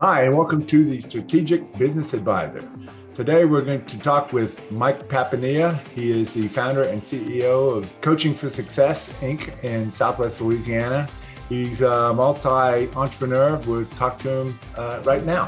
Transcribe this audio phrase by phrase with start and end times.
[0.00, 2.62] Hi, and welcome to the Strategic Business Advisor.
[3.16, 5.84] Today, we're going to talk with Mike Papania.
[5.88, 9.60] He is the founder and CEO of Coaching for Success, Inc.
[9.64, 11.08] in Southwest Louisiana.
[11.48, 13.56] He's a multi entrepreneur.
[13.66, 15.46] We'll talk to him uh, right now.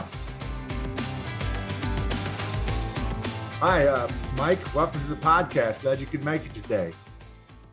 [3.61, 4.75] Hi, uh, Mike.
[4.75, 5.83] Welcome to the podcast.
[5.83, 6.93] Glad you could make it today.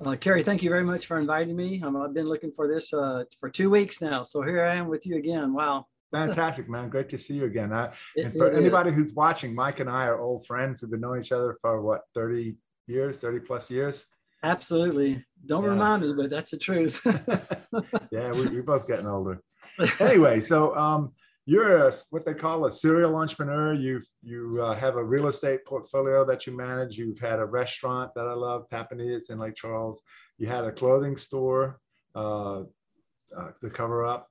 [0.05, 1.82] Uh, Kerry, thank you very much for inviting me.
[1.84, 4.21] I've been looking for this uh, for two weeks now.
[4.21, 5.55] So here I am with you again.
[5.55, 5.88] Wow.
[6.12, 6.89] Fantastic, man.
[6.89, 7.73] Great to see you again.
[7.73, 10.81] Uh, and for anybody who's watching, Mike and I are old friends.
[10.81, 12.55] We've been knowing each other for what, 30
[12.88, 14.05] years, 30 plus years?
[14.44, 15.26] Absolutely.
[15.45, 15.70] Don't yeah.
[15.70, 17.02] remind me, but that's the truth.
[18.12, 19.41] yeah, we, we're both getting older.
[20.00, 21.12] Anyway, so um,
[21.45, 23.73] you're a, what they call a serial entrepreneur.
[23.73, 26.98] You you uh, have a real estate portfolio that you manage.
[26.98, 30.02] You've had a restaurant that I love, Papanias in Lake Charles.
[30.39, 31.80] You had a clothing store,
[32.16, 34.28] uh, uh, the Cover Up.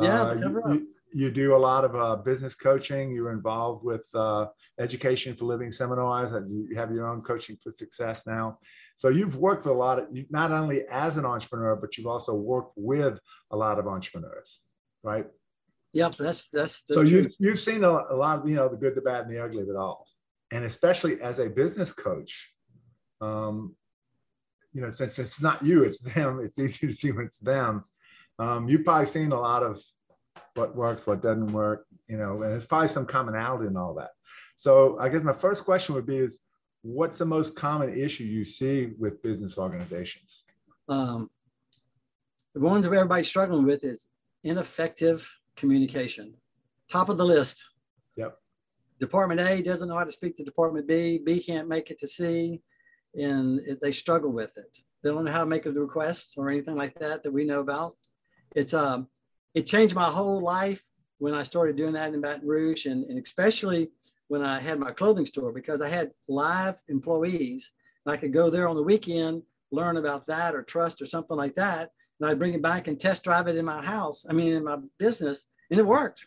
[0.00, 0.74] Yeah, the uh, Cover you, Up.
[0.74, 3.10] You, you do a lot of uh, business coaching.
[3.10, 4.48] You're involved with uh,
[4.78, 8.58] education for living seminars, and you have your own coaching for success now.
[8.98, 12.34] So you've worked with a lot of not only as an entrepreneur, but you've also
[12.34, 13.18] worked with
[13.50, 14.60] a lot of entrepreneurs,
[15.02, 15.26] right?
[15.94, 16.82] Yep, that's that's.
[16.86, 19.30] so you've you've seen a, a, lot of you know the good, the bad, and
[19.30, 20.06] the ugly of it all,
[20.52, 22.52] and especially as a business coach,
[23.22, 23.74] um,
[24.74, 26.40] you know, since it's not you, it's them.
[26.42, 27.84] It's easy to see when it's them.
[28.38, 29.80] Um, you've probably seen a lot of
[30.54, 34.10] what works, what doesn't work, you know, and there's probably some commonality in all that.
[34.56, 36.38] So I guess my first question would be is
[36.82, 40.44] what's the most common issue you see with business organizations?
[40.88, 41.30] Um,
[42.54, 44.08] the ones that everybody's struggling with is
[44.44, 46.34] ineffective communication.
[46.88, 47.64] Top of the list.
[48.16, 48.38] Yep.
[49.00, 51.18] Department A doesn't know how to speak to Department B.
[51.18, 52.62] B can't make it to C,
[53.14, 54.78] and it, they struggle with it.
[55.02, 57.60] They don't know how to make a request or anything like that that we know
[57.60, 57.92] about.
[58.54, 59.08] It's um,
[59.56, 60.84] it changed my whole life
[61.18, 63.88] when I started doing that in Baton Rouge, and, and especially
[64.28, 67.72] when I had my clothing store because I had live employees.
[68.04, 71.38] And I could go there on the weekend, learn about that or trust or something
[71.38, 74.26] like that, and I'd bring it back and test drive it in my house.
[74.28, 76.26] I mean, in my business, and it worked.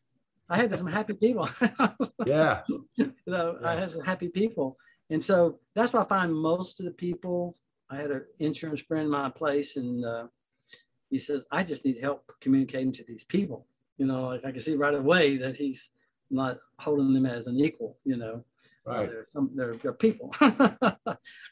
[0.49, 1.47] I had some happy people.
[2.25, 2.63] yeah.
[2.67, 3.69] you know, yeah.
[3.69, 4.75] I had some happy people.
[5.11, 7.55] And so that's why I find most of the people.
[7.91, 10.27] I had an insurance friend in my place, and uh,
[11.09, 13.65] he says, I just need help communicating to these people.
[13.97, 15.91] You know, like I can see right away that he's
[16.29, 18.43] not holding them as an equal, you know.
[18.87, 19.09] Uh, right.
[19.09, 20.33] Uh, they're, some, they're, they're people.
[20.41, 20.55] I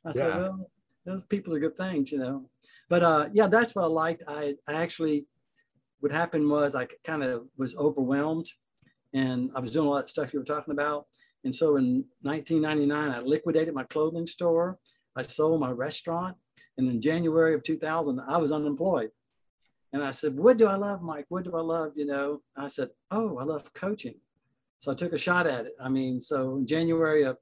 [0.06, 0.12] yeah.
[0.14, 0.70] said, well,
[1.06, 2.50] those people are good things, you know.
[2.90, 4.24] But uh, yeah, that's what I liked.
[4.28, 5.26] I, I actually,
[6.00, 8.48] what happened was I kind of was overwhelmed
[9.14, 11.08] and I was doing a lot of stuff you were talking about.
[11.44, 14.78] And so in 1999, I liquidated my clothing store.
[15.16, 16.36] I sold my restaurant.
[16.78, 19.10] And in January of 2000, I was unemployed.
[19.94, 21.26] And I said, What do I love, Mike?
[21.30, 21.94] What do I love?
[21.96, 24.16] You know, I said, Oh, I love coaching.
[24.80, 25.74] So I took a shot at it.
[25.82, 27.38] I mean, so in January of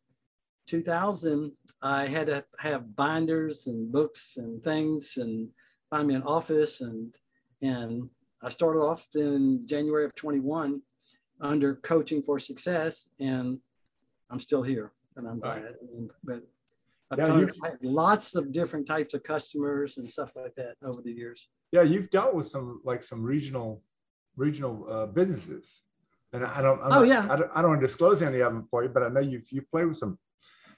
[0.68, 1.52] 2000,
[1.82, 5.50] I had to have binders and books and things and
[5.90, 6.82] find me an office.
[6.82, 7.14] And,
[7.62, 8.10] and
[8.42, 10.82] I started off in January of 21
[11.42, 13.10] under coaching for success.
[13.20, 13.60] And
[14.30, 15.64] I'm still here and I'm glad.
[15.64, 16.42] I mean, but
[17.12, 21.50] I've had lots of different types of customers and stuff like that over the years
[21.76, 23.84] yeah, you've dealt with some like some regional
[24.38, 25.84] regional uh, businesses,
[26.32, 26.82] and I don't.
[26.82, 27.28] I'm oh not, yeah.
[27.30, 29.20] I don't, I don't want to disclose any of them for you, but I know
[29.20, 30.18] you've you played with some.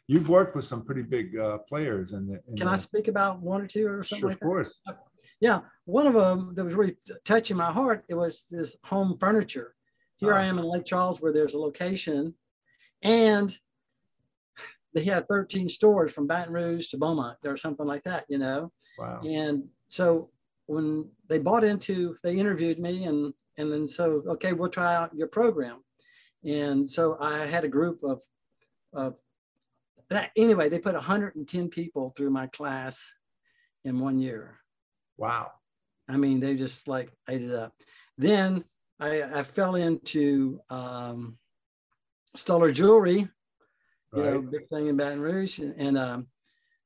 [0.07, 3.61] You've worked with some pretty big uh, players and Can the, I speak about one
[3.61, 4.37] or two or something sure, like?
[4.37, 4.81] Of course.
[5.41, 8.05] Yeah, one of them that was really touching my heart.
[8.09, 9.75] It was this home furniture.
[10.15, 12.33] Here I am in Lake Charles, where there's a location,
[13.03, 13.55] and
[14.93, 18.71] they had 13 stores from Baton Rouge to Beaumont or something like that, you know.
[18.97, 19.19] Wow.
[19.27, 20.31] And so
[20.67, 25.15] when they bought into, they interviewed me and, and then so, okay, we'll try out
[25.15, 25.83] your program.
[26.45, 28.21] And so I had a group of,
[28.93, 29.19] of
[30.09, 30.31] that.
[30.37, 33.09] Anyway, they put 110 people through my class
[33.83, 34.59] in one year.
[35.17, 35.51] Wow.
[36.09, 37.73] I mean, they just like ate it up.
[38.17, 38.63] Then
[38.99, 41.37] I, I fell into um,
[42.35, 43.27] Stuller Jewelry,
[44.13, 44.33] you right.
[44.33, 45.59] know, big thing in Baton Rouge.
[45.59, 46.27] And, and um,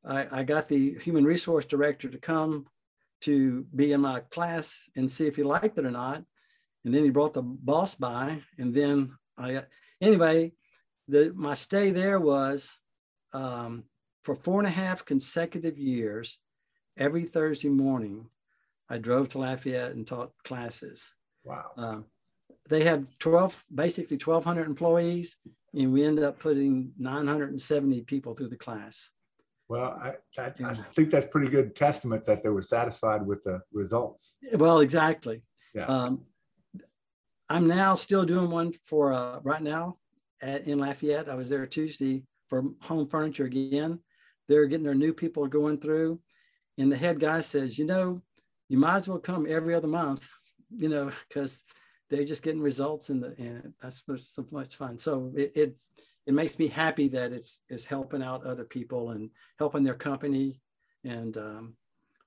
[0.05, 2.65] I, I, got the human resource director to come
[3.21, 6.23] to be in my class and see if he liked it or not.
[6.83, 9.61] And then he brought the boss by, and then I
[10.01, 10.51] anyway,
[11.07, 12.71] the my stay there was
[13.33, 13.83] um,
[14.23, 16.39] for four and a half consecutive years.
[16.97, 18.27] Every Thursday morning,
[18.89, 21.09] I drove to Lafayette and taught classes.
[21.43, 21.71] Wow.
[21.77, 21.99] Uh,
[22.69, 25.37] they had 12, basically 1,200 employees,
[25.73, 29.09] and we ended up putting 970 people through the class.
[29.71, 33.61] Well, I, I, I, think that's pretty good testament that they were satisfied with the
[33.71, 34.35] results.
[34.53, 35.43] Well, exactly.
[35.73, 35.85] Yeah.
[35.85, 36.23] Um,
[37.47, 39.95] I'm now still doing one for uh, right now
[40.41, 41.29] at, in Lafayette.
[41.29, 43.99] I was there Tuesday for home furniture again.
[44.49, 46.19] They're getting their new people going through.
[46.77, 48.21] And the head guy says, you know,
[48.67, 50.27] you might as well come every other month,
[50.69, 51.63] you know, because
[52.09, 54.99] they're just getting results in the, and that's so much fun.
[54.99, 55.77] So it, it,
[56.25, 60.59] it makes me happy that it's, it's helping out other people and helping their company.
[61.03, 61.75] And um,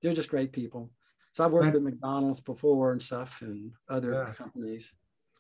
[0.03, 0.91] they're just great people.
[1.33, 4.33] So I've worked with McDonald's before and stuff and other yeah.
[4.35, 4.93] companies.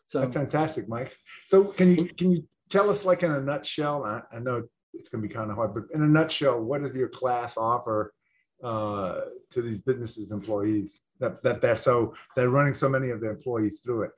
[0.06, 1.16] So that's fantastic, Mike.
[1.46, 4.04] So can you can you tell us like in a nutshell?
[4.04, 6.82] I, I know it's going to be kind of hard, but in a nutshell, what
[6.82, 8.12] does your class offer
[8.62, 13.30] uh, to these businesses employees that, that they're so they're running so many of their
[13.30, 14.10] employees through it?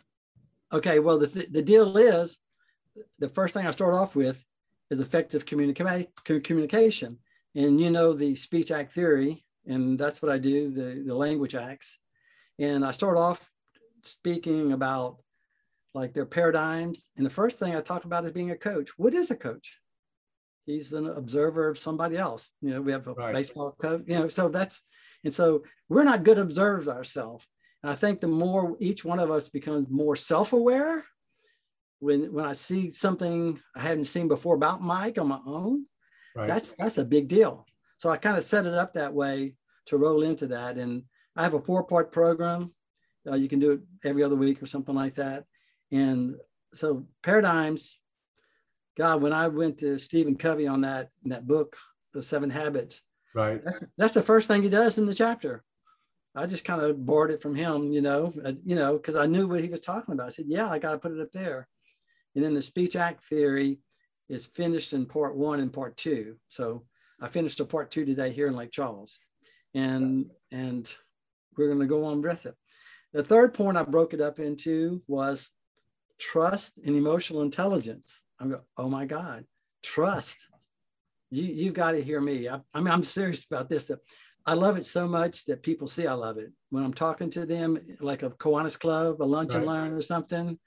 [0.73, 2.39] Okay, well the, th- the deal is
[3.19, 4.43] the first thing I start off with
[4.91, 6.09] is effective communica-
[6.45, 7.19] communication,
[7.55, 11.55] and you know the speech act theory, and that's what I do the the language
[11.55, 11.99] acts,
[12.59, 13.51] and I start off
[14.05, 15.19] speaking about
[15.95, 17.11] like their paradigms.
[17.17, 18.91] And the first thing I talk about is being a coach.
[18.99, 19.79] What is a coach?
[20.67, 22.51] He's an observer of somebody else.
[22.61, 23.33] You know, we have a right.
[23.33, 24.83] baseball coach, you know, so that's,
[25.25, 27.47] and so we're not good observers ourselves.
[27.83, 31.05] And I think the more each one of us becomes more self-aware,
[32.07, 35.87] when when I see something I hadn't seen before about Mike on my own,
[36.35, 36.49] right.
[36.49, 37.67] that's that's a big deal.
[37.99, 39.55] So I kind of set it up that way
[39.87, 40.79] to roll into that.
[40.79, 41.03] And
[41.35, 42.73] I have a four-part program.
[43.29, 45.45] Uh, you can do it every other week or something like that.
[45.91, 46.37] And
[46.73, 47.99] so paradigms,
[48.97, 51.77] God, when I went to Stephen Covey on that in that book,
[52.15, 53.03] The Seven Habits,
[53.35, 53.61] right?
[53.65, 55.65] That's that's the first thing he does in the chapter.
[56.35, 59.25] I just kind of borrowed it from him, you know, uh, you know, because I
[59.25, 60.27] knew what he was talking about.
[60.27, 61.67] I said, yeah, I got to put it up there.
[62.37, 63.79] And then the speech act theory
[64.29, 66.37] is finished in part one and part two.
[66.49, 66.85] So
[67.21, 69.19] I finished a part two today here in Lake Charles,
[69.75, 70.95] and and
[71.57, 72.55] we're going to go on with it.
[73.15, 75.49] The third point I broke it up into was
[76.19, 78.23] trust and emotional intelligence.
[78.39, 79.47] I'm going, oh my God,
[79.83, 80.47] trust.
[81.31, 82.51] You, you've got to hear me.
[82.51, 83.91] I, I mean, I'm serious about this.
[84.45, 86.53] I love it so much that people see I love it.
[86.69, 89.59] When I'm talking to them, like a Kiwanis Club, a lunch right.
[89.59, 90.59] and learn or something,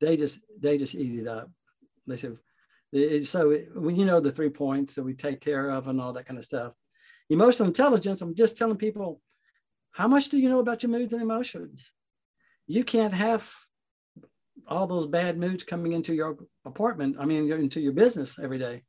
[0.00, 1.50] they just they just eat it up.
[2.06, 2.36] They said,
[3.26, 6.26] so when you know the three points that we take care of and all that
[6.26, 6.72] kind of stuff.
[7.30, 9.20] Emotional intelligence, I'm just telling people,
[9.92, 11.92] how much do you know about your moods and emotions?
[12.66, 13.52] You can't have
[14.66, 18.82] all those bad moods coming into your apartment, I mean, into your business every day.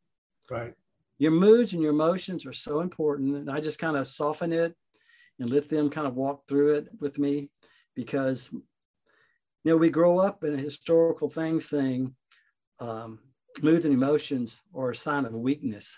[0.49, 0.73] Right.
[1.17, 3.35] Your moods and your emotions are so important.
[3.35, 4.73] And I just kind of soften it
[5.39, 7.49] and let them kind of walk through it with me
[7.95, 8.49] because,
[9.69, 12.15] you know, we grow up in a historical thing saying
[12.79, 13.19] um,
[13.61, 15.95] moods and emotions are a sign of weakness.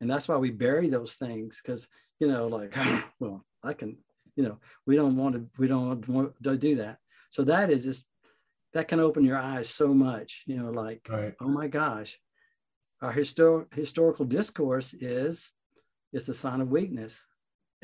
[0.00, 1.86] And that's why we bury those things because,
[2.18, 2.76] you know, like,
[3.20, 3.98] well, I can,
[4.34, 6.98] you know, we don't want to, we don't want to do that.
[7.30, 8.04] So that is just
[8.72, 11.34] that can open your eyes so much you know like right.
[11.40, 12.18] oh my gosh
[13.02, 15.52] our histor- historical discourse is
[16.12, 17.22] it's a sign of weakness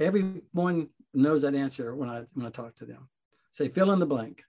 [0.01, 3.09] everyone knows that answer when i when i talk to them
[3.51, 4.43] say fill in the blank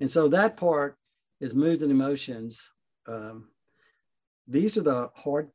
[0.00, 0.96] and so that part
[1.40, 2.68] is moods and emotions
[3.08, 3.48] um,
[4.48, 5.50] these are the hard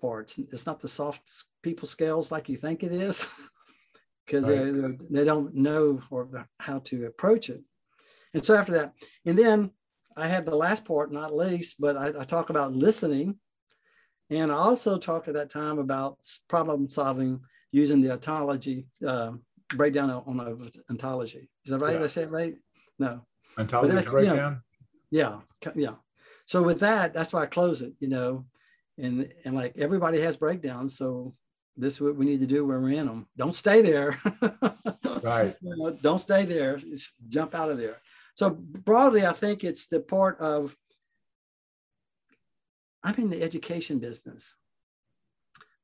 [0.00, 3.26] parts it's not the soft people scales like you think it is
[4.26, 4.98] because right.
[5.10, 7.62] they, they don't know or how to approach it
[8.34, 8.92] and so after that,
[9.24, 9.70] and then
[10.16, 13.38] I have the last part, not least, but I, I talk about listening.
[14.30, 16.18] And I also talk at that time about
[16.48, 19.32] problem solving using the ontology uh,
[19.74, 20.56] breakdown on a
[20.90, 21.50] ontology.
[21.64, 21.92] Is that right?
[21.92, 21.98] Yeah.
[21.98, 22.54] Did I say it right?
[22.98, 23.24] No.
[23.58, 24.62] Ontology breakdown?
[25.10, 25.70] You know, yeah.
[25.74, 25.94] Yeah.
[26.46, 28.44] So with that, that's why I close it, you know,
[28.98, 30.96] and, and like everybody has breakdowns.
[30.96, 31.34] So
[31.76, 33.26] this is what we need to do when we're in them.
[33.36, 34.18] Don't stay there.
[35.22, 35.56] right.
[35.60, 36.76] You know, don't stay there.
[36.76, 37.96] Just jump out of there.
[38.34, 40.76] So broadly, I think it's the part of
[43.02, 44.54] I'm in the education business.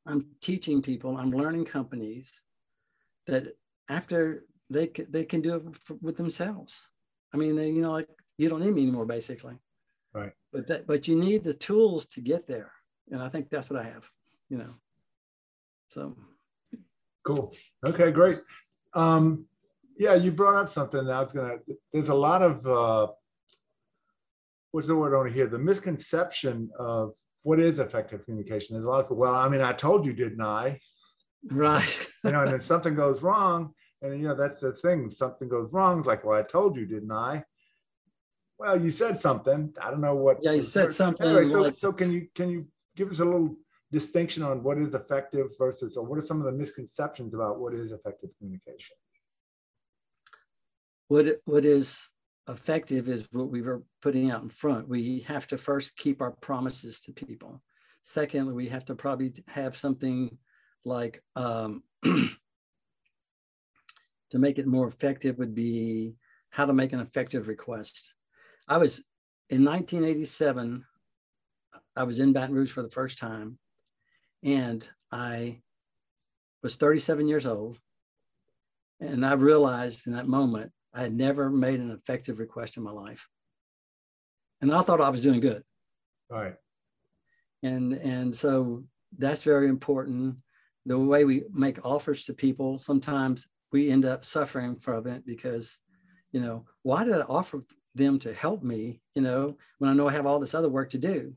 [0.07, 2.41] I'm teaching people, I'm learning companies
[3.27, 3.55] that
[3.91, 6.87] after they, they can do it for, with themselves.
[7.35, 9.59] I mean, they, you know, like you don't need me anymore, basically.
[10.15, 10.33] Right.
[10.53, 12.73] But that, but you need the tools to get there.
[13.11, 14.09] And I think that's what I have,
[14.49, 14.73] you know.
[15.89, 16.17] So
[17.25, 17.53] cool.
[17.85, 18.39] Okay, great.
[18.95, 19.47] Um,
[19.99, 21.57] yeah, you brought up something that I was gonna.
[21.93, 23.13] There's a lot of uh,
[24.71, 25.47] what's the word I want to hear?
[25.47, 28.75] The misconception of what is effective communication.
[28.75, 30.81] There's a lot of well, I mean, I told you, didn't I?
[31.51, 32.09] Right.
[32.25, 35.11] you know, and then something goes wrong, and you know that's the thing.
[35.11, 35.99] Something goes wrong.
[35.99, 37.45] It's like, well, I told you, didn't I?
[38.59, 39.73] Well, you said something.
[39.81, 40.39] I don't know what.
[40.43, 41.27] Yeah, you said something.
[41.27, 41.79] Anyway, so, like...
[41.79, 42.67] so can you can you
[42.97, 43.57] give us a little
[43.91, 47.75] distinction on what is effective versus, or what are some of the misconceptions about what
[47.75, 48.97] is effective communication?
[51.11, 52.09] what what is
[52.49, 54.89] effective is what we were putting out in front.
[54.89, 57.61] We have to first keep our promises to people.
[58.03, 60.39] Secondly, we have to probably have something
[60.85, 61.83] like um,
[64.31, 66.15] to make it more effective would be
[66.51, 68.13] how to make an effective request.
[68.69, 68.99] I was
[69.49, 70.85] in 1987,
[71.97, 73.59] I was in Baton Rouge for the first time,
[74.43, 75.61] and I
[76.63, 77.79] was 37 years old.
[79.01, 82.91] And I realized in that moment I had never made an effective request in my
[82.91, 83.29] life.
[84.61, 85.63] And I thought I was doing good.
[86.29, 86.55] Right.
[87.63, 88.85] And and so
[89.19, 90.37] that's very important.
[90.87, 95.79] The way we make offers to people, sometimes we end up suffering from it because,
[96.33, 100.09] you know, why did I offer them to help me, you know, when I know
[100.09, 101.35] I have all this other work to do?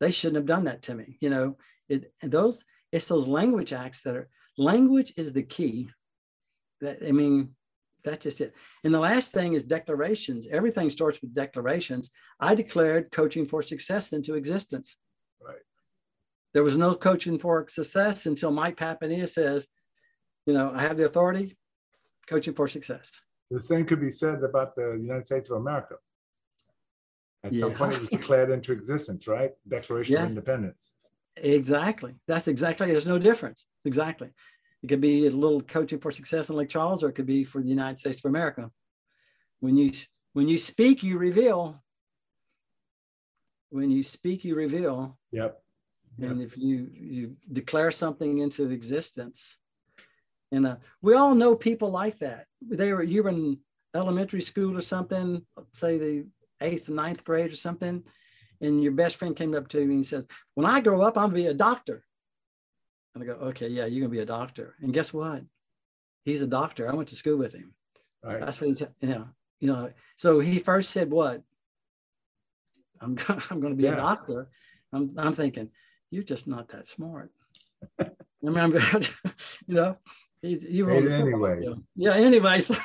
[0.00, 1.56] They shouldn't have done that to me, you know.
[1.88, 5.90] It and those it's those language acts that are language is the key.
[6.80, 7.54] That I mean,
[8.04, 8.54] that's just it.
[8.84, 10.46] And the last thing is declarations.
[10.46, 12.10] Everything starts with declarations.
[12.38, 14.96] I declared coaching for success into existence.
[15.44, 15.56] Right.
[16.54, 19.66] There was no coaching for success until Mike Papania says,
[20.46, 21.56] you know, I have the authority,
[22.26, 23.20] coaching for success.
[23.50, 25.96] The same could be said about the United States of America.
[27.42, 27.60] At Yeah.
[27.60, 29.52] some point, it was declared into existence, right?
[29.68, 30.24] Declaration Yeah.
[30.24, 30.94] of Independence.
[31.36, 32.16] Exactly.
[32.26, 32.90] That's exactly.
[32.90, 33.64] There's no difference.
[33.84, 34.32] Exactly.
[34.82, 37.44] It could be a little coaching for success in Lake Charles, or it could be
[37.44, 38.70] for the United States of America.
[39.60, 39.90] When you
[40.32, 41.82] when you speak, you reveal.
[43.70, 45.18] When you speak, you reveal.
[45.32, 45.62] Yep.
[46.18, 49.56] And if you you declare something into existence,
[50.52, 52.46] and uh, we all know people like that.
[52.60, 53.58] They were you were in
[53.94, 56.26] elementary school or something, say the
[56.60, 58.04] eighth, ninth grade or something,
[58.60, 61.24] and your best friend came up to you and says, "When I grow up, I'm
[61.30, 62.04] gonna be a doctor."
[63.14, 65.42] And I go, "Okay, yeah, you're gonna be a doctor." And guess what?
[66.24, 66.90] He's a doctor.
[66.90, 67.74] I went to school with him.
[68.22, 68.40] Right.
[68.40, 69.24] That's what he, t- yeah,
[69.60, 69.90] you know.
[70.16, 71.42] So he first said, "What?
[73.00, 73.16] I'm
[73.50, 73.94] I'm going to be Yeah.
[73.94, 74.48] a doctor."
[74.92, 75.70] I'm I'm thinking,
[76.10, 77.30] you're just not that smart.
[78.00, 78.10] I
[78.42, 78.72] mean, I'm,
[79.68, 79.96] you know,
[80.42, 81.62] you, you were on Made the it anyway.
[81.96, 82.14] Yeah.
[82.14, 82.66] Anyways.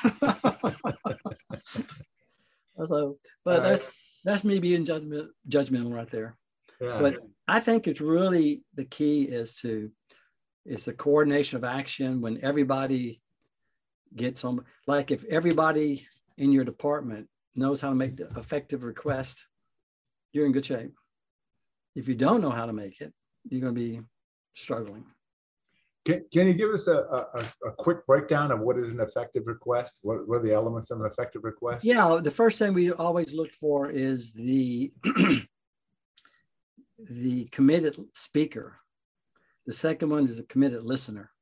[2.84, 3.90] so, but that's
[4.24, 6.36] that's me being judgment, judgmental right there.
[6.80, 6.98] Yeah.
[7.00, 9.90] But I think it's really the key is to
[10.64, 13.22] it's the coordination of action when everybody
[14.14, 14.64] gets on.
[14.86, 19.46] Like if everybody in your department knows how to make the effective request,
[20.32, 20.92] you're in good shape.
[21.94, 23.14] If you don't know how to make it,
[23.48, 24.00] you're going to be
[24.54, 25.06] struggling.
[26.06, 29.42] Can, can you give us a, a, a- quick breakdown of what is an effective
[29.46, 29.98] request?
[30.02, 31.84] What, what are the elements of an effective request?
[31.84, 34.92] Yeah, the first thing we always look for is the
[36.98, 38.78] the committed speaker.
[39.66, 41.32] The second one is a committed listener.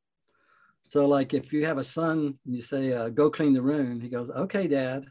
[0.86, 4.00] So, like if you have a son, and you say, uh, "Go clean the room,"
[4.00, 5.06] he goes, "Okay, Dad."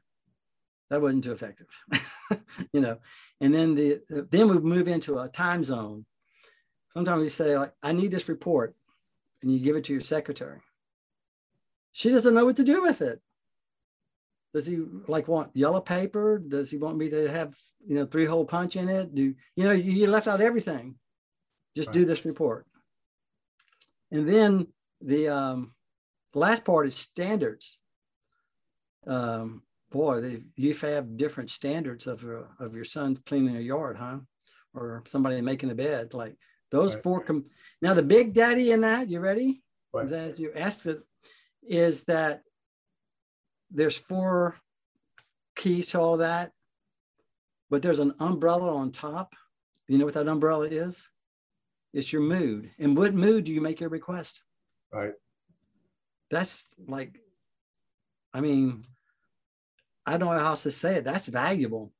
[0.89, 1.67] That wasn't too effective,
[2.74, 2.98] you know.
[3.39, 4.00] And then the
[4.31, 6.05] then we move into a time zone.
[6.93, 8.75] Sometimes we say, like, "I need this report,"
[9.44, 10.60] and you give it to your secretary.
[11.92, 13.22] She doesn't know what to do with it.
[14.54, 16.40] Does he like want yellow paper?
[16.40, 19.14] Does he want me to have you know three hole punch in it?
[19.14, 20.96] Do you know you, left out everything?
[21.76, 22.68] Just do this report.
[24.12, 24.68] And then
[25.02, 25.74] the um,
[26.36, 27.80] last part is standards.
[29.08, 33.98] Um, boy, they, you have different standards of your of your son cleaning a yard,
[33.98, 34.20] huh?
[34.76, 36.14] Or somebody making a bed.
[36.14, 36.38] Like
[36.74, 37.03] those Right.
[37.03, 37.24] four.
[37.24, 37.50] Com-
[37.84, 39.63] now the big daddy in that, you ready?
[39.94, 40.10] Right.
[40.10, 41.03] That you asked it
[41.62, 42.44] is that
[43.70, 44.60] there's four
[45.56, 46.51] keys to all that,
[47.70, 49.36] but there's an umbrella on top.
[49.88, 51.08] You know what that umbrella is?
[51.94, 52.72] It's your mood.
[52.80, 54.44] In what mood do you make your request?
[54.92, 55.13] Right.
[56.32, 57.20] That's like,
[58.34, 58.88] I mean,
[60.08, 61.03] I don't know how else to say it.
[61.03, 61.94] That's valuable.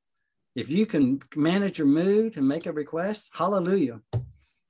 [0.56, 4.02] If you can manage your mood and make a request, hallelujah.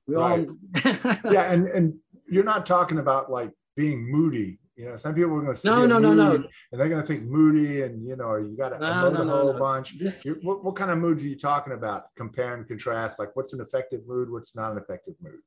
[0.06, 0.48] We Right.
[0.48, 1.50] all Yeah.
[1.52, 1.94] And, and
[2.28, 4.58] you're not talking about like being moody.
[4.76, 6.34] You know, some people are going to say, No, no, no, no.
[6.34, 6.48] and
[6.80, 9.26] they're going to think moody and, you know, or you got to No, no, a
[9.26, 9.58] whole no.
[9.58, 9.98] bunch.
[10.00, 12.06] This- What, what kind of moods are you talking about?
[12.16, 13.18] Compare and contrast.
[13.20, 14.30] Like what's an effective mood?
[14.30, 15.38] What's not an effective mood?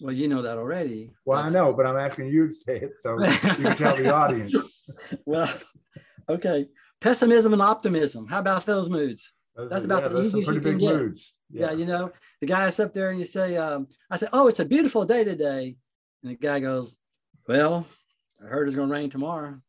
[0.00, 1.10] well, you know that already.
[1.24, 4.14] Well, I know, but I'm asking you to say it so you can tell the
[4.14, 4.54] audience.
[5.26, 5.52] Well,
[6.28, 6.68] okay.
[7.00, 8.26] Pessimism and optimism.
[8.28, 9.32] How about those moods?
[9.56, 10.96] Those That's are- about yeah, the those are some easiest you pretty can big get.
[11.02, 11.32] moods.
[11.50, 11.72] Yeah.
[11.72, 14.64] you know, the guy's up there and you say, um, I said, Oh, it's a
[14.64, 15.76] beautiful day today.
[16.22, 16.96] And the guy goes,
[17.46, 17.86] Well,
[18.42, 19.60] I heard it's going to rain tomorrow.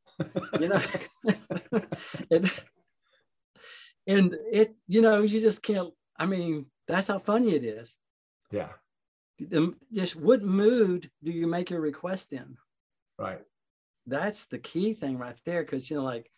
[0.60, 0.82] You know,
[2.32, 2.52] and,
[4.06, 7.96] and it, you know, you just can't, I mean, that's how funny it is.
[8.52, 8.70] Yeah.
[9.94, 12.58] Just what mood do you make your request in?
[13.18, 13.42] Right.
[14.06, 15.64] That's the key thing right there.
[15.64, 16.30] Cause you know, like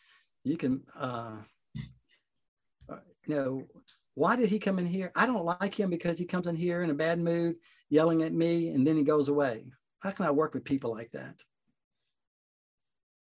[0.43, 1.37] you can, uh,
[3.25, 3.67] you know,
[4.15, 5.11] why did he come in here?
[5.15, 7.55] I don't like him because he comes in here in a bad mood,
[7.89, 9.65] yelling at me, and then he goes away.
[9.99, 11.41] How can I work with people like that?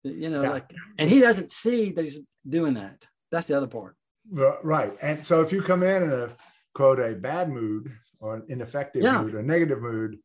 [0.03, 0.51] You know, yeah.
[0.51, 3.07] like, and he doesn't see that he's doing that.
[3.31, 3.97] That's the other part.
[4.31, 4.97] Right.
[5.01, 6.31] And so if you come in in a
[6.75, 9.23] quote a bad mood or an ineffective yeah.
[9.23, 10.19] mood, a negative mood,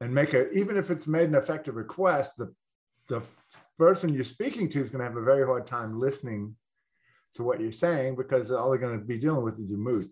[0.00, 2.54] and make a even if it's made an effective request, the
[3.08, 3.22] the
[3.78, 6.54] person you're speaking to is going to have a very hard time listening
[7.34, 10.10] to what you're saying because all they're going to be dealing with is your mood.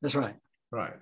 [0.00, 0.34] That's right.
[0.70, 0.94] Right.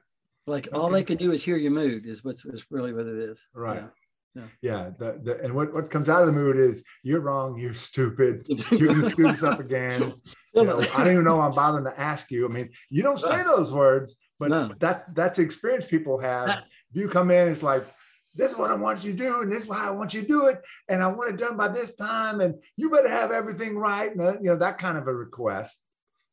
[0.46, 0.76] Like okay.
[0.76, 3.46] all they can do is hear your mood is what's is really what it is.
[3.54, 3.76] Right.
[3.76, 3.86] Yeah.
[4.34, 4.42] Yeah.
[4.62, 7.74] yeah the, the, and what, what comes out of the mood is you're wrong, you're
[7.74, 10.14] stupid, you're going to screw this up again.
[10.52, 12.44] You know, I don't even know I'm bothering to ask you.
[12.44, 14.74] I mean, you don't say those words, but no.
[14.80, 16.48] that's that's the experience people have.
[16.48, 17.86] If you come in, it's like,
[18.34, 20.22] this is what I want you to do, and this is why I want you
[20.22, 23.32] to do it, and I want it done by this time, and you better have
[23.32, 25.80] everything right, and uh, you know that kind of a request.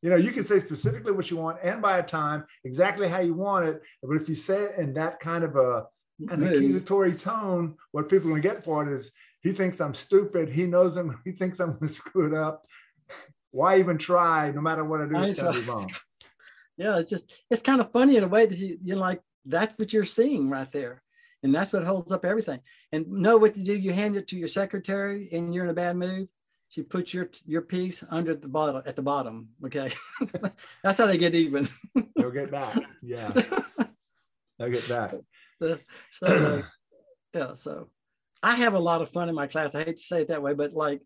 [0.02, 3.18] You know, you can say specifically what you want and by a time, exactly how
[3.18, 3.82] you want it.
[4.00, 5.86] But if you say it in that kind of a
[6.30, 9.10] an accusatory tone, what people are gonna get for it is
[9.42, 10.48] he thinks I'm stupid.
[10.48, 11.18] He knows him.
[11.24, 12.64] He thinks I'm gonna screw it up.
[13.50, 14.50] Why even try?
[14.52, 15.90] No matter what I do, it's gonna be wrong.
[16.76, 19.76] Yeah, it's just it's kind of funny in a way that you you're like that's
[19.76, 21.02] what you're seeing right there,
[21.42, 22.60] and that's what holds up everything.
[22.92, 23.76] And know what to do.
[23.76, 26.28] You hand it to your secretary, and you're in a bad mood
[26.68, 29.48] she puts your your piece under the bottom at the bottom.
[29.64, 29.90] Okay,
[30.84, 31.66] that's how they get even.
[32.16, 32.76] They'll get back.
[33.02, 33.28] Yeah,
[34.58, 35.14] they'll get back.
[35.60, 35.78] So,
[36.10, 36.62] so
[37.34, 37.88] yeah, so
[38.42, 39.74] I have a lot of fun in my class.
[39.74, 41.00] I hate to say it that way, but like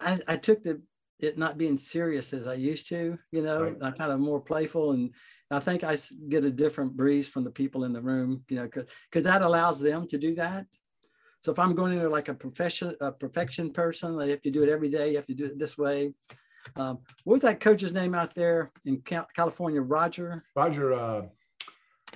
[0.00, 0.82] I, I took the
[1.20, 3.18] it not being serious as I used to.
[3.32, 3.76] You know, right.
[3.82, 5.10] I'm kind of more playful, and
[5.50, 5.96] I think I
[6.28, 8.44] get a different breeze from the people in the room.
[8.48, 10.66] You know, because because that allows them to do that.
[11.40, 14.62] So if I'm going into like a profession, a perfection person, they have to do
[14.62, 15.10] it every day.
[15.10, 16.12] You have to do it this way.
[16.74, 19.00] Um, what was that coach's name out there in
[19.34, 19.80] California?
[19.80, 20.44] Roger.
[20.56, 20.94] Roger.
[20.94, 21.22] Uh,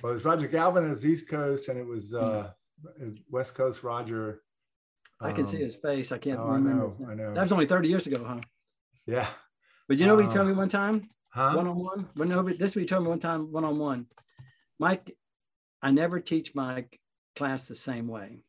[0.03, 0.85] well, it was Roger Galvin.
[0.85, 2.51] It was East Coast, and it was uh,
[3.29, 3.83] West Coast.
[3.83, 4.41] Roger.
[5.21, 6.11] I can see um, his face.
[6.11, 6.87] I can't oh, remember.
[6.87, 7.33] I know, I know.
[7.33, 8.41] That was only 30 years ago, huh?
[9.07, 9.27] Yeah.
[9.87, 11.09] But you know what he told me uh, one time?
[11.31, 11.53] Huh?
[11.53, 12.09] One on one.
[12.15, 14.07] But no, but this what he told me one time, one on one.
[14.79, 15.15] Mike,
[15.81, 16.85] I never teach my
[17.35, 18.43] class the same way.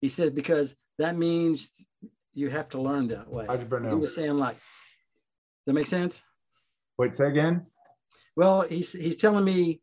[0.00, 1.72] He says, because that means
[2.34, 3.46] you have to learn that way.
[3.88, 4.56] He was saying like,
[5.66, 6.22] that make sense?
[6.98, 7.66] Wait, say again.
[8.36, 9.80] Well, he's, he's telling me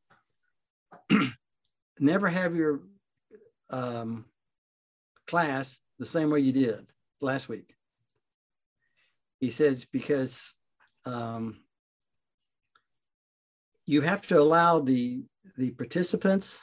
[2.00, 2.82] never have your
[3.70, 4.26] um,
[5.28, 6.86] class the same way you did
[7.22, 7.76] last week.
[9.44, 10.54] He says, because
[11.06, 11.66] um,
[13.86, 15.24] you have to allow the,
[15.58, 16.62] the participants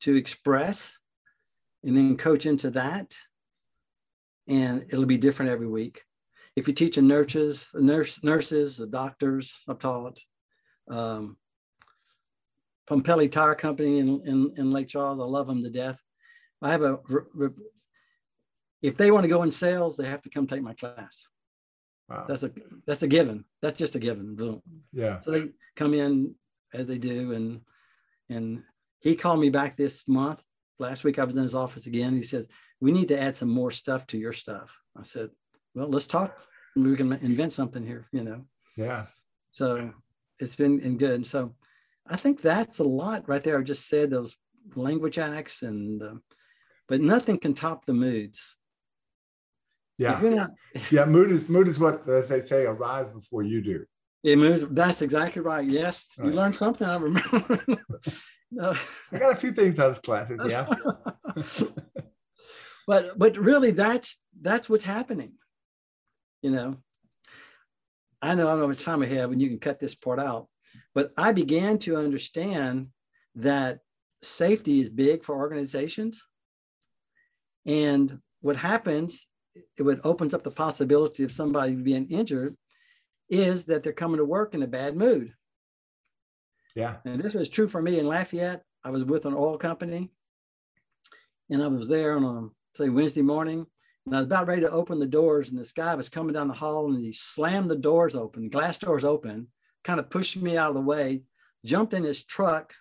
[0.00, 0.98] to express
[1.84, 3.14] and then coach into that.
[4.48, 6.02] And it'll be different every week.
[6.56, 10.18] If you're teaching nurses, nurse, nurses, doctors, I've taught.
[10.90, 11.36] Um,
[12.90, 16.02] Pumpelly Tire Company in, in, in Lake Charles, I love them to death.
[16.60, 16.98] I have a,
[18.82, 21.28] if they want to go in sales, they have to come take my class.
[22.08, 22.24] Wow.
[22.26, 22.50] That's a
[22.86, 23.44] that's a given.
[23.60, 24.34] That's just a given.
[24.34, 24.62] Boom.
[24.92, 25.18] Yeah.
[25.20, 26.34] So they come in
[26.72, 27.60] as they do, and
[28.30, 28.62] and
[29.00, 30.42] he called me back this month
[30.78, 32.14] last week I was in his office again.
[32.14, 32.48] He says,
[32.80, 34.78] We need to add some more stuff to your stuff.
[34.96, 35.30] I said,
[35.74, 36.38] Well, let's talk.
[36.76, 38.44] We can invent something here, you know?
[38.76, 39.06] Yeah.
[39.50, 39.92] So
[40.38, 41.26] it's been good.
[41.26, 41.54] So
[42.06, 43.58] I think that's a lot right there.
[43.58, 44.36] I just said those
[44.74, 46.14] language acts and, uh,
[46.86, 48.54] but nothing can top the moods.
[49.98, 50.20] Yeah.
[50.22, 50.50] Not,
[50.90, 51.04] yeah.
[51.04, 53.84] Mood is, mood is what, as they say, arrives before you do.
[54.24, 54.66] It moves.
[54.70, 55.68] That's exactly right.
[55.68, 56.06] Yes.
[56.18, 56.28] Right.
[56.28, 56.86] You learned something.
[56.86, 57.60] I remember.
[58.50, 58.74] No.
[59.12, 60.66] I got a few things out of classes, yeah.
[62.86, 65.34] but but really that's that's what's happening.
[66.42, 66.76] You know.
[68.20, 69.94] I know I don't know how much time I have and you can cut this
[69.94, 70.48] part out,
[70.92, 72.88] but I began to understand
[73.36, 73.78] that
[74.22, 76.24] safety is big for organizations.
[77.64, 82.56] And what happens, it would opens up the possibility of somebody being injured,
[83.28, 85.32] is that they're coming to work in a bad mood.
[86.74, 86.96] Yeah.
[87.04, 88.62] And this was true for me in Lafayette.
[88.84, 90.10] I was with an oil company
[91.50, 93.66] and I was there on a, say Wednesday morning
[94.06, 96.48] and I was about ready to open the doors and this guy was coming down
[96.48, 99.48] the hall and he slammed the doors open, glass doors open,
[99.82, 101.22] kind of pushed me out of the way,
[101.64, 102.72] jumped in his truck,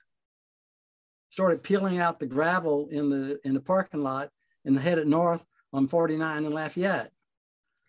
[1.30, 4.30] started peeling out the gravel in the in the parking lot
[4.65, 7.12] and headed north on 49 in Lafayette.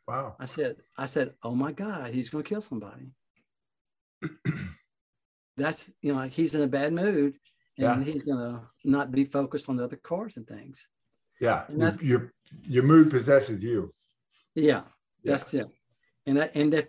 [0.06, 0.36] Wow.
[0.38, 3.12] I said, I said, oh my God, he's gonna kill somebody.
[5.56, 7.34] that's you know like he's in a bad mood
[7.78, 8.12] and yeah.
[8.12, 10.86] he's gonna not be focused on the other cars and things.
[11.40, 13.92] Yeah, and your, your, your mood possesses you.
[14.54, 14.82] Yeah,
[15.22, 15.62] that's yeah.
[15.62, 15.68] it.
[16.26, 16.86] And that, and if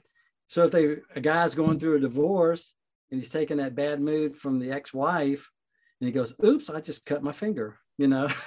[0.47, 2.73] So if they a guy's going through a divorce
[3.11, 5.49] and he's taking that bad mood from the ex-wife,
[5.99, 8.29] and he goes, "Oops, I just cut my finger," you know.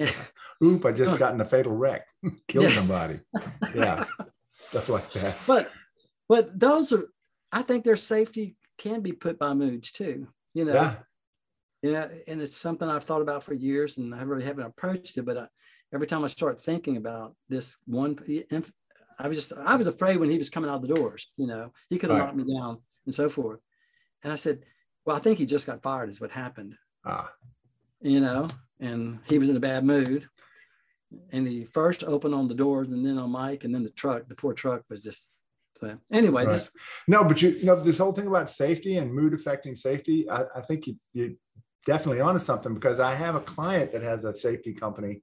[0.64, 2.06] Oop, I just got in a fatal wreck,
[2.48, 3.18] killed somebody.
[3.74, 4.04] Yeah,
[4.68, 5.36] stuff like that.
[5.46, 5.70] But
[6.28, 7.08] but those are,
[7.52, 10.28] I think their safety can be put by moods too.
[10.54, 10.74] You know.
[10.74, 10.94] Yeah.
[11.82, 15.22] Yeah, and it's something I've thought about for years, and I really haven't approached it.
[15.22, 15.46] But I,
[15.94, 18.18] every time I start thinking about this one,
[19.18, 21.28] I was just I was afraid when he was coming out the doors.
[21.36, 22.26] You know, he could have right.
[22.26, 23.60] knocked me down and so forth.
[24.22, 24.60] And I said,
[25.04, 26.10] "Well, I think he just got fired.
[26.10, 27.32] Is what happened." Ah.
[28.02, 28.48] You know,
[28.80, 30.28] and he was in a bad mood.
[31.32, 34.28] And he first opened on the doors, and then on Mike, and then the truck.
[34.28, 35.26] The poor truck was just.
[35.80, 36.52] So anyway, right.
[36.52, 36.70] this.
[37.08, 40.28] No, but you, know this whole thing about safety and mood affecting safety.
[40.30, 41.36] I, I think you, you
[41.86, 45.22] definitely onto something because I have a client that has a safety company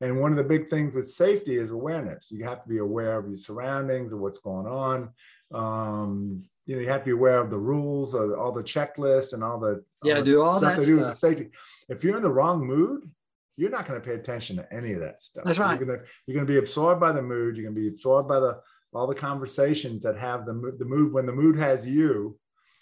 [0.00, 2.30] and one of the big things with safety is awareness.
[2.30, 5.10] You have to be aware of your surroundings and what's going on.
[5.52, 9.42] Um, you know, you have to be aware of the rules, all the checklists, and
[9.42, 11.18] all the yeah, all do all that do stuff.
[11.18, 11.50] safety.
[11.88, 13.08] If you're in the wrong mood,
[13.56, 15.44] you're not going to pay attention to any of that stuff.
[15.44, 15.78] That's right.
[15.78, 17.56] You're going to you're going to be absorbed by the mood.
[17.56, 18.60] You're going to be absorbed by the
[18.92, 22.36] all the conversations that have the the mood when the mood has you,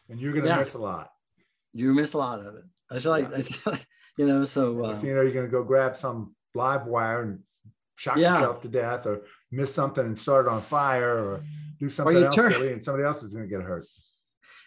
[0.09, 0.61] and you're going to yeah.
[0.61, 1.11] miss a lot.
[1.75, 2.65] You miss a lot of it.
[2.91, 3.77] It's like, yeah.
[4.17, 7.41] you know, so uh, you know, you're going to go grab some live wire and
[7.97, 8.35] shock yeah.
[8.35, 9.23] yourself to death or
[9.55, 11.45] miss something and start it on fire or
[11.79, 13.87] do something else turn, silly and somebody else is going to get hurt.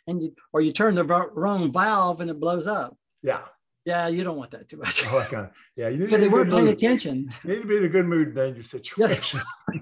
[0.07, 2.97] And you, or you turn the wrong valve and it blows up.
[3.21, 3.41] Yeah.
[3.85, 5.05] Yeah, you don't want that too much.
[5.07, 6.73] Oh, of, yeah, you because they weren't paying mood.
[6.73, 7.31] attention.
[7.45, 9.41] You need to be in a good mood in dangerous situations.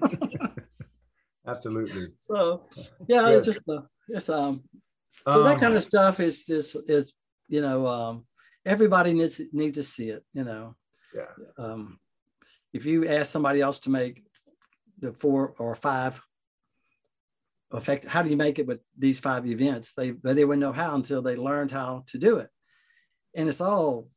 [1.46, 2.08] Absolutely.
[2.20, 2.66] So,
[3.08, 3.38] yeah, good.
[3.38, 4.62] it's just uh, it's um,
[5.24, 7.14] so um, that kind of stuff is is is
[7.48, 8.26] you know um,
[8.64, 10.24] everybody needs needs to see it.
[10.32, 10.76] You know,
[11.12, 11.24] yeah.
[11.58, 11.98] Um,
[12.72, 14.25] if you ask somebody else to make
[14.98, 16.20] the four or five
[17.70, 19.92] effect, how do you make it with these five events?
[19.92, 22.50] They they wouldn't know how until they learned how to do it,
[23.34, 24.08] and it's all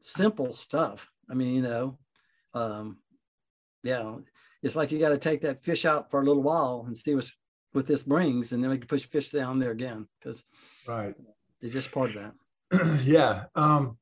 [0.00, 1.08] simple stuff.
[1.30, 1.98] I mean, you know,
[2.54, 2.98] um,
[3.82, 4.16] yeah,
[4.62, 7.14] it's like you got to take that fish out for a little while and see
[7.14, 7.32] what's
[7.72, 10.42] what this brings, and then we can push fish down there again because
[10.86, 11.14] right,
[11.60, 12.22] it's just part of
[12.70, 13.00] that.
[13.04, 13.44] yeah.
[13.54, 13.98] Um,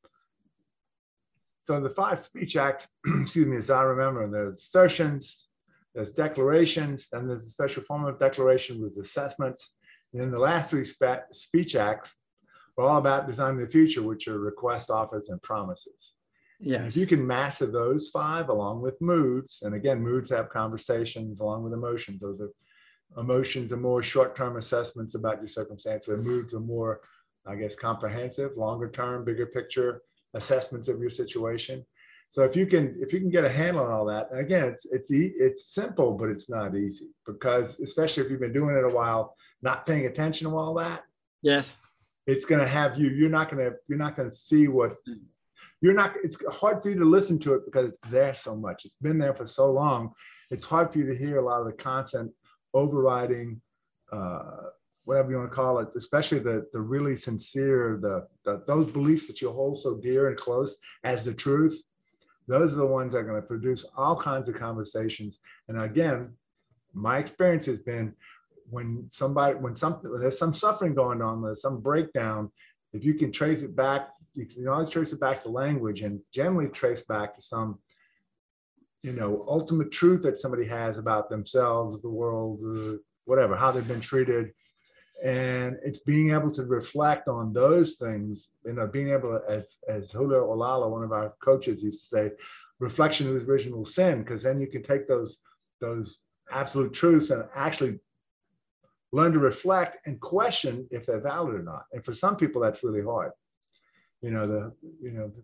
[1.63, 2.89] so the five speech acts,
[3.23, 5.49] excuse me, as I remember, the assertions,
[5.95, 9.75] there's declarations, and there's a special form of declaration with assessments.
[10.13, 12.13] And then the last three spe- speech acts
[12.77, 16.15] are all about designing the future, which are requests, offers, and promises.
[16.61, 16.85] Yeah.
[16.87, 21.63] If you can master those five along with moods, and again, moods have conversations along
[21.65, 22.21] with emotions.
[22.21, 22.51] Those are
[23.17, 27.01] emotions are more short-term assessments about your circumstance, where moods are more,
[27.47, 30.03] I guess, comprehensive, longer term, bigger picture
[30.33, 31.85] assessments of your situation.
[32.35, 34.67] So if you can if you can get a handle on all that, and again,
[34.67, 38.83] it's it's it's simple, but it's not easy because especially if you've been doing it
[38.83, 41.03] a while, not paying attention to all that.
[41.43, 41.77] Yes,
[42.27, 43.11] it's going to have you.
[43.11, 44.97] You're not going to you're not going to see what
[45.81, 46.15] you're not.
[46.25, 48.85] It's hard for you to listen to it because it's there so much.
[48.85, 50.11] It's been there for so long.
[50.51, 52.33] It's hard for you to hear a lot of the content
[52.73, 53.61] overriding
[54.11, 54.71] uh,
[55.05, 59.29] whatever you want to call it, especially the the really sincere, the, the those beliefs
[59.29, 61.81] that you hold so dear and close as the truth,
[62.47, 65.39] those are the ones that are going to produce all kinds of conversations.
[65.69, 66.35] And again,
[66.93, 68.15] my experience has been
[68.71, 72.51] when somebody when something when there's some suffering going on, there's some breakdown,
[72.93, 76.21] if you can trace it back, you can always trace it back to language and
[76.33, 77.79] generally trace back to some
[79.03, 83.87] you know ultimate truth that somebody has about themselves the world uh, whatever how they've
[83.87, 84.53] been treated
[85.23, 89.77] and it's being able to reflect on those things you know being able to as
[89.89, 92.31] as Julio Olalla one of our coaches used to say
[92.81, 95.39] reflection is original sin because then you can take those
[95.81, 96.19] those
[96.51, 97.99] absolute truths and actually
[99.13, 102.83] learn to reflect and question if they're valid or not and for some people that's
[102.83, 103.31] really hard
[104.21, 105.43] you know the you know the,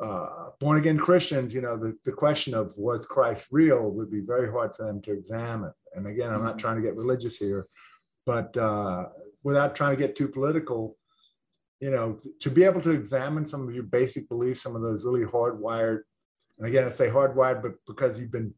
[0.00, 4.20] uh, born again Christians, you know, the, the question of was Christ real would be
[4.20, 5.72] very hard for them to examine.
[5.94, 6.58] And again, I'm not mm-hmm.
[6.58, 7.66] trying to get religious here,
[8.26, 9.06] but uh,
[9.44, 10.98] without trying to get too political,
[11.80, 15.04] you know, to be able to examine some of your basic beliefs, some of those
[15.04, 16.00] really hardwired,
[16.58, 18.52] and again, I say hardwired, but because you've been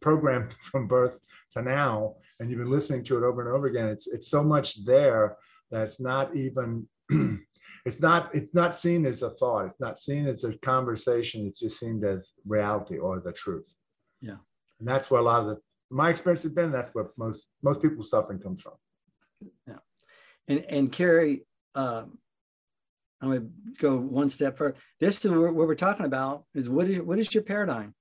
[0.00, 1.18] programmed from birth
[1.52, 4.42] to now, and you've been listening to it over and over again, it's it's so
[4.42, 5.36] much there
[5.70, 6.88] that it's not even.
[7.84, 9.66] it's not it's not seen as a thought.
[9.66, 11.46] It's not seen as a conversation.
[11.46, 13.74] It's just seen as reality or the truth.
[14.20, 14.36] Yeah.
[14.78, 17.82] And that's where a lot of the my experience has been that's where most most
[17.82, 18.72] people's suffering comes from
[19.66, 19.76] yeah.
[20.48, 22.18] And and Carrie, um,
[23.20, 24.76] I'm going to go one step further.
[25.00, 27.94] This is what we're talking about is what is what is your paradigm?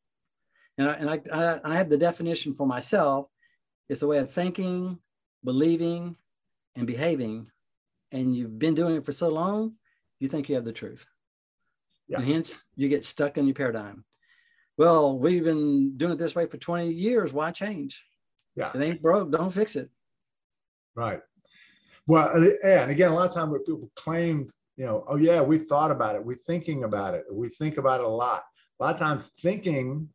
[0.78, 3.28] And I, and I, I, I have the definition for myself.
[3.90, 4.98] It's a way of thinking,
[5.44, 6.16] believing,
[6.76, 7.48] and behaving,
[8.12, 9.74] and you've been doing it for so long,
[10.20, 11.06] you think you have the truth.
[12.08, 12.18] Yeah.
[12.18, 14.06] And hence you get stuck in your paradigm.
[14.78, 17.32] Well, we've been doing it this way for 20 years.
[17.32, 18.04] Why change?
[18.56, 18.72] Yeah.
[18.74, 19.32] It ain't broke.
[19.32, 19.90] Don't fix it.
[20.96, 21.22] Right.
[22.08, 25.60] Well, and again, a lot of times when people claim, you know, oh yeah, we
[25.60, 28.44] thought about it, we're thinking about it, we think about it a lot.
[28.80, 30.10] A lot of times thinking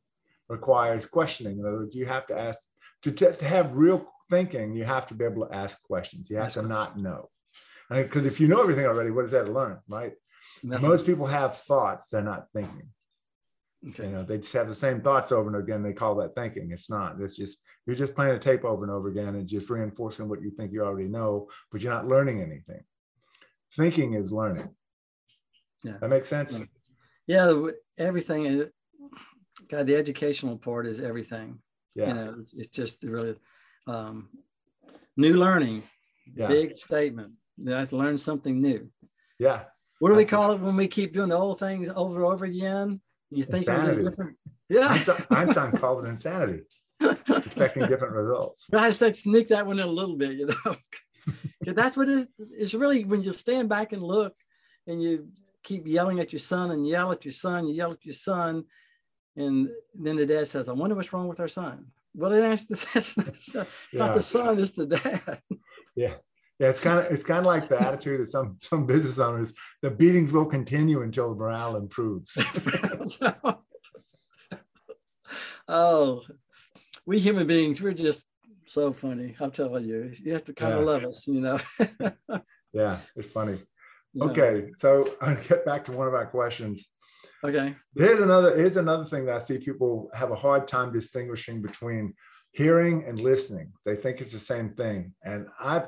[0.49, 1.59] requires questioning.
[1.59, 2.59] In other words, you have to ask
[3.03, 6.29] to, to, to have real thinking, you have to be able to ask questions.
[6.29, 6.79] You have ask to questions.
[6.79, 7.29] not know.
[7.91, 10.13] Because if you know everything already, what is that to learn, right?
[10.63, 10.89] Nothing.
[10.89, 12.91] Most people have thoughts, they're not thinking.
[13.89, 14.07] Okay.
[14.07, 15.83] You know, they just have the same thoughts over and again.
[15.83, 16.71] They call that thinking.
[16.73, 17.21] It's not.
[17.21, 20.43] It's just you're just playing a tape over and over again and just reinforcing what
[20.43, 22.83] you think you already know, but you're not learning anything.
[23.75, 24.69] Thinking is learning.
[25.85, 25.99] Yeah.
[26.01, 26.61] That makes sense.
[27.27, 27.53] Yeah,
[27.99, 28.67] everything is
[29.71, 31.59] God, the educational part is everything.
[31.95, 32.09] Yeah.
[32.09, 33.37] You know, it's just really
[33.87, 34.29] um,
[35.17, 35.83] new learning.
[36.35, 36.49] Yeah.
[36.49, 37.33] Big statement.
[37.67, 38.89] I learn something new.
[39.39, 39.65] Yeah.
[39.99, 42.45] What do we call it when we keep doing the old things over and over
[42.45, 43.01] again?
[43.31, 44.05] You think insanity.
[44.05, 44.37] different?
[44.69, 44.99] Yeah.
[45.31, 46.63] Einstein, called it insanity.
[47.01, 48.67] expecting different results.
[48.73, 50.77] I just to sneak that one in a little bit, you know,
[51.61, 52.29] because that's what it is.
[52.39, 54.35] It's really when you stand back and look,
[54.87, 55.29] and you
[55.63, 58.65] keep yelling at your son and yell at your son, you yell at your son,
[59.37, 62.65] and then the dad says, "I wonder what's wrong with our son." Well, it that's,
[63.15, 64.13] that's not yeah.
[64.13, 65.41] the son, it's the dad.
[65.95, 66.15] Yeah.
[66.59, 69.53] Yeah, it's kind of it's kind of like the attitude of some some business owners.
[69.83, 72.37] The beatings will continue until the morale improves.
[75.69, 76.23] oh,
[77.07, 78.27] we human beings, we're just
[78.67, 79.37] so funny.
[79.41, 80.79] I'm telling you, you have to kind yeah.
[80.81, 81.61] of love us, you know.
[82.73, 83.59] yeah, it's funny.
[84.15, 84.25] Yeah.
[84.25, 86.89] Okay, so I'll get back to one of our questions.
[87.45, 87.77] Okay.
[87.97, 92.15] Here's another here's another thing that I see people have a hard time distinguishing between
[92.53, 93.73] hearing and listening.
[93.85, 95.15] They think it's the same thing.
[95.23, 95.85] And I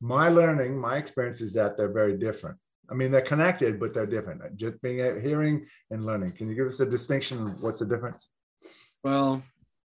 [0.00, 2.56] my learning, my experience is that they're very different.
[2.90, 4.56] I mean, they're connected, but they're different.
[4.56, 6.32] Just being hearing and learning.
[6.32, 7.56] Can you give us a distinction?
[7.60, 8.28] What's the difference?
[9.02, 9.42] Well,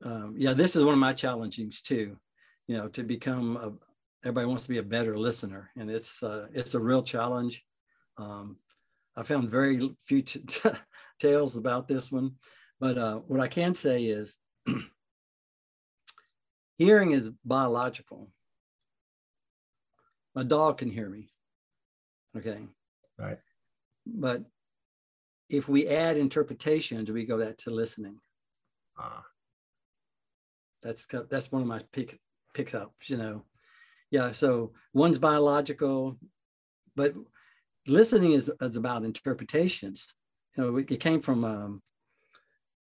[0.05, 2.17] um, yeah, this is one of my challenges too.
[2.69, 6.49] You know, to become a, everybody wants to be a better listener, and it's uh,
[6.53, 7.65] it's a real challenge.
[8.19, 8.57] Um,
[9.17, 10.71] I found very few t- t-
[11.19, 12.33] tales about this one,
[12.81, 14.37] but uh, what I can say is
[16.79, 18.31] hearing is biological.
[20.37, 21.31] My dog can hear me.
[22.37, 22.59] Okay.
[23.19, 23.39] Right.
[24.07, 24.45] But
[25.49, 28.21] if we add interpretation, do we go that to listening?
[28.99, 29.25] Ah.
[30.83, 32.21] That's that's one of my pick
[32.55, 33.45] picks ups, you know.
[34.11, 34.31] Yeah.
[34.33, 36.19] So one's biological,
[36.95, 37.15] but
[37.87, 40.15] listening is, is about interpretations.
[40.57, 41.83] You know, it came from um,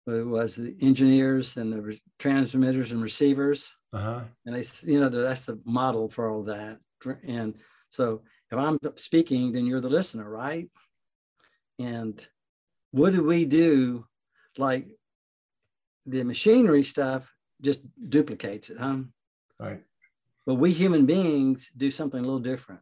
[0.08, 4.22] it was the engineers and the transmitters and receivers, uh-huh.
[4.44, 6.78] and they, you know, that's the model for all that.
[7.26, 7.54] And
[7.90, 10.68] so, if I'm speaking, then you're the listener, right?
[11.78, 12.26] And
[12.90, 14.06] what do we do?
[14.56, 14.88] Like
[16.06, 19.00] the machinery stuff just duplicates it, huh?
[19.60, 19.82] Right.
[20.46, 22.80] But we human beings do something a little different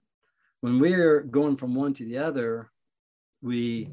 [0.61, 2.70] when we're going from one to the other,
[3.42, 3.88] we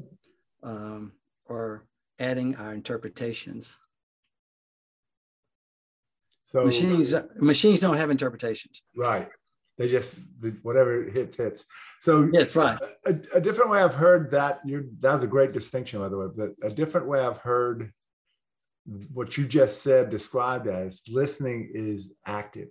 [0.62, 1.12] um,
[1.48, 1.84] are
[2.18, 3.76] adding our interpretations.
[6.42, 8.82] So machines machines don't have interpretations.
[8.96, 9.28] Right.
[9.76, 10.14] They just
[10.62, 11.64] whatever hits hits.
[12.00, 12.78] So that's right.
[13.06, 16.16] A, a, different way I've heard that you that was a great distinction by the
[16.16, 16.26] way.
[16.34, 17.92] But a different way I've heard
[19.12, 22.70] what you just said described as listening is active.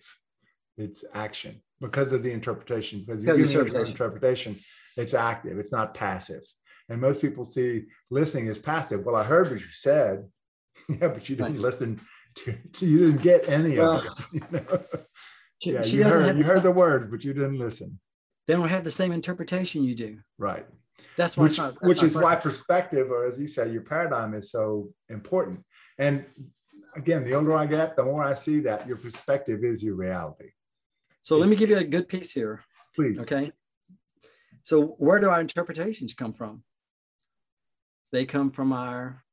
[0.77, 3.03] It's action because of the interpretation.
[3.05, 3.91] Because you're giving interpretation.
[3.91, 4.59] interpretation,
[4.97, 6.43] it's active, it's not passive.
[6.89, 9.05] And most people see listening as passive.
[9.05, 10.25] Well, I heard what you said.
[10.89, 11.61] yeah, but you didn't right.
[11.61, 12.01] listen
[12.35, 14.11] to, to, you didn't get any well, of it.
[14.33, 14.83] You know?
[15.63, 17.97] She, yeah, she you heard you heard the words, but you didn't listen.
[18.47, 20.19] They don't have the same interpretation you do.
[20.38, 20.65] Right.
[21.15, 24.52] That's which, not, that's which is why perspective, or as you say, your paradigm is
[24.52, 25.63] so important.
[25.97, 26.26] And
[26.97, 30.49] again, the older I get, the more I see that your perspective is your reality.
[31.21, 32.62] So let me give you a good piece here.
[32.93, 33.19] Please.
[33.19, 33.54] Okay.
[34.63, 36.63] So where do our interpretations come from?
[38.12, 39.23] They come from our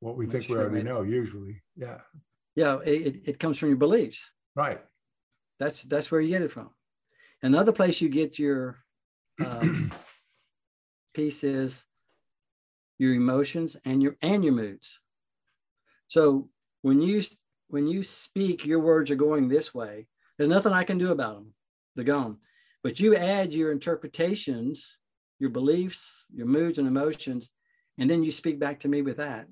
[0.00, 1.62] what we think we already know, usually.
[1.76, 2.00] Yeah.
[2.54, 4.30] Yeah, it, it comes from your beliefs.
[4.54, 4.80] Right.
[5.58, 6.70] That's that's where you get it from.
[7.42, 8.78] Another place you get your
[9.44, 9.92] um,
[11.14, 11.84] piece is
[12.98, 15.00] your emotions and your and your moods.
[16.08, 16.48] So
[16.82, 17.22] when you
[17.68, 20.06] when you speak, your words are going this way.
[20.36, 21.54] There's nothing I can do about them.
[21.94, 22.38] They're gone.
[22.82, 24.98] But you add your interpretations,
[25.38, 27.50] your beliefs, your moods and emotions,
[27.98, 29.46] and then you speak back to me with that.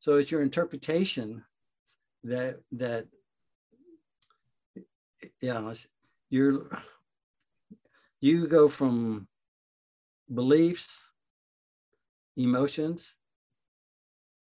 [0.00, 1.44] So it's your interpretation
[2.28, 3.06] that that
[5.40, 5.72] yeah,
[6.30, 6.68] you're
[8.20, 9.28] you go from
[10.32, 11.08] beliefs,
[12.36, 13.14] emotions,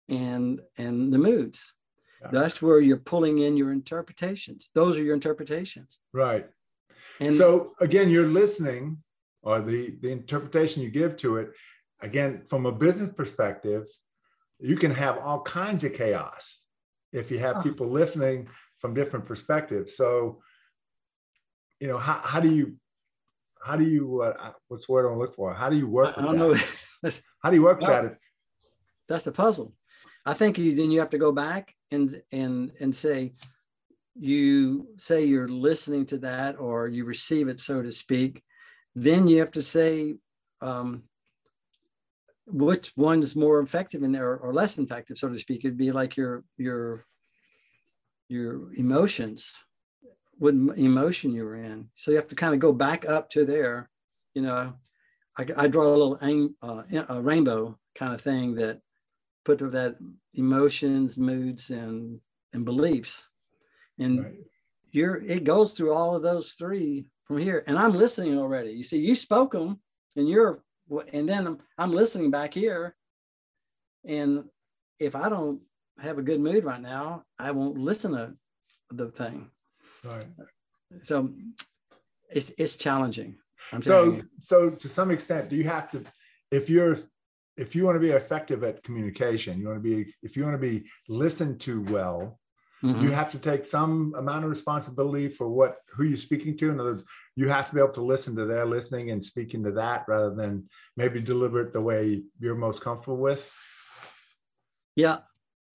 [0.09, 1.73] and and the moods.
[2.21, 2.29] Yeah.
[2.31, 4.69] That's where you're pulling in your interpretations.
[4.73, 5.99] Those are your interpretations.
[6.13, 6.47] Right.
[7.19, 8.97] And so again, you're listening,
[9.41, 11.51] or the the interpretation you give to it.
[12.01, 13.87] Again, from a business perspective,
[14.59, 16.56] you can have all kinds of chaos
[17.13, 18.47] if you have people listening
[18.79, 19.95] from different perspectives.
[19.95, 20.41] So,
[21.79, 22.75] you know, how, how do you,
[23.63, 25.53] how do you, uh, what's the word I'm looking for?
[25.53, 26.17] How do you work?
[26.17, 26.53] I don't know.
[27.43, 28.17] how do you work well, that?
[29.07, 29.73] That's a puzzle.
[30.25, 33.33] I think you then you have to go back and and and say,
[34.19, 38.43] you say you're listening to that or you receive it, so to speak.
[38.93, 40.15] Then you have to say,
[40.61, 41.03] um,
[42.47, 45.65] which one is more effective in there or less effective, so to speak.
[45.65, 47.05] It'd be like your your
[48.29, 49.53] your emotions,
[50.39, 51.89] what emotion you were in.
[51.97, 53.89] So you have to kind of go back up to there.
[54.33, 54.73] You know,
[55.37, 58.81] I, I draw a little uh, a rainbow kind of thing that
[59.43, 59.95] put that
[60.35, 62.19] emotions, moods, and
[62.53, 63.27] and beliefs,
[63.99, 64.33] and right.
[64.91, 67.63] you're it goes through all of those three from here.
[67.67, 68.71] And I'm listening already.
[68.71, 69.81] You see, you spoke them,
[70.15, 70.63] and you're
[71.13, 72.95] and then I'm, I'm listening back here
[74.05, 74.45] and
[74.99, 75.61] if i don't
[76.01, 78.33] have a good mood right now i won't listen to
[78.91, 79.49] the thing
[80.03, 80.27] right
[80.95, 81.29] so
[82.29, 83.37] it's it's challenging
[83.71, 86.03] I'm so so to some extent do you have to
[86.51, 86.97] if you're
[87.57, 90.53] if you want to be effective at communication you want to be if you want
[90.53, 92.39] to be listened to well
[92.83, 93.03] Mm-hmm.
[93.03, 96.69] You have to take some amount of responsibility for what who you're speaking to.
[96.69, 97.03] In other words,
[97.37, 100.33] you have to be able to listen to their listening and speaking to that rather
[100.33, 103.53] than maybe deliver it the way you're most comfortable with.
[104.95, 105.19] Yeah,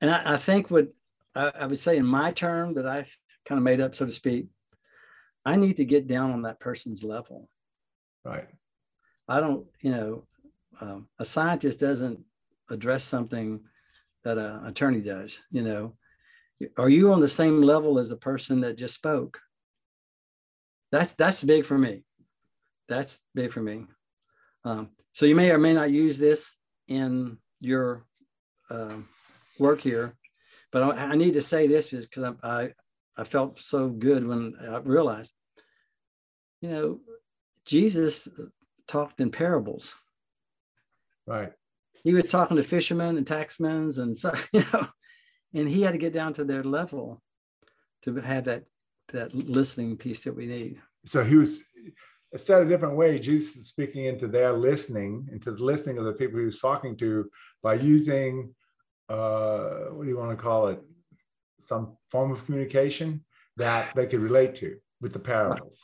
[0.00, 0.88] and I, I think what
[1.36, 3.06] I, I would say in my term that I
[3.46, 4.48] kind of made up, so to speak,
[5.44, 7.48] I need to get down on that person's level.
[8.24, 8.48] Right.
[9.28, 10.26] I don't, you know,
[10.80, 12.18] um, a scientist doesn't
[12.70, 13.60] address something
[14.24, 15.38] that an attorney does.
[15.52, 15.96] You know,
[16.76, 19.38] are you on the same level as the person that just spoke?
[20.92, 22.04] That's that's big for me.
[22.88, 23.86] That's big for me.
[24.64, 26.54] Um, so you may or may not use this
[26.86, 28.04] in your
[28.70, 28.96] uh,
[29.58, 30.14] work here,
[30.70, 32.70] but I, I, need to say this because I, I
[33.18, 35.32] I felt so good when I realized,
[36.60, 37.00] you know,
[37.64, 38.28] Jesus
[38.86, 39.94] talked in parables.
[41.26, 41.52] Right.
[42.04, 44.86] He was talking to fishermen and taxmen and so you know
[45.54, 47.22] and he had to get down to their level
[48.02, 48.64] to have that
[49.12, 50.80] that listening piece that we need.
[51.06, 51.60] So he was
[52.36, 56.14] said a different way jesus is speaking into their listening into the listening of the
[56.14, 57.30] people he was talking to
[57.62, 58.54] by using
[59.12, 60.80] uh, what do you want to call it?
[61.60, 63.24] Some form of communication
[63.56, 65.78] that they could relate to with the parables.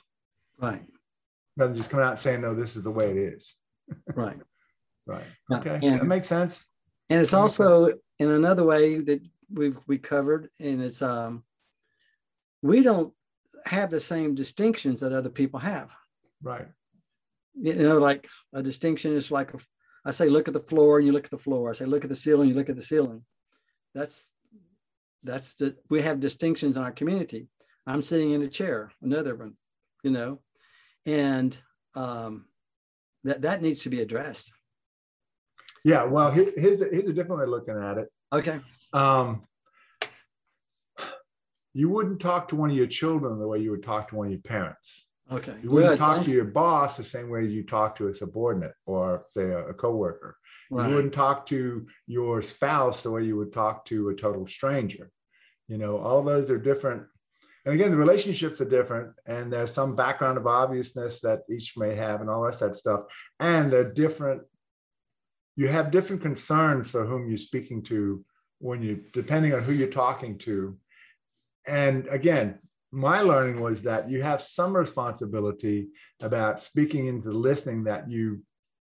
[0.59, 0.85] Right.
[1.57, 3.55] Rather than just coming out and saying no this is the way it is.
[4.15, 4.37] Right.
[5.07, 5.25] Right.
[5.51, 5.79] Okay.
[5.83, 6.67] and, that makes sense.
[7.09, 7.89] And it's also
[8.19, 11.43] in another way that we've we covered, and it's um,
[12.61, 13.15] we don't
[13.69, 15.95] have the same distinctions that other people have.
[16.43, 16.67] Right.
[17.55, 19.59] You know, like a distinction is like a,
[20.05, 21.71] I say, look at the floor, and you look at the floor.
[21.71, 23.25] I say, look at the ceiling, you look at the ceiling.
[23.95, 24.31] That's
[25.25, 27.49] that's the we have distinctions in our community.
[27.87, 29.55] I'm sitting in a chair, another one,
[30.03, 30.41] you know,
[31.05, 31.57] and
[31.95, 32.47] um,
[33.25, 34.53] that that needs to be addressed.
[35.85, 38.09] Yeah, well, here's a, here's a different way of looking at it.
[38.33, 38.61] Okay
[38.93, 39.43] um,
[41.79, 44.27] you wouldn't talk to one of your children the way you would talk to one
[44.27, 45.07] of your parents.
[45.31, 45.55] Okay.
[45.63, 49.27] You wouldn't talk to your boss the same way you talk to a subordinate or
[49.33, 50.37] say a, a coworker.
[50.73, 50.89] Right.
[50.89, 55.09] You wouldn't talk to your spouse the way you would talk to a total stranger.
[55.69, 57.05] You know, all those are different.
[57.65, 61.95] And again, the relationships are different, and there's some background of obviousness that each may
[61.95, 63.03] have, and all that, that stuff.
[63.39, 64.43] And they're different.
[65.55, 68.25] You have different concerns for whom you're speaking to
[68.59, 70.77] when you depending on who you're talking to
[71.69, 72.59] and again
[72.91, 75.89] my learning was that you have some responsibility
[76.21, 78.43] about speaking into the listening that you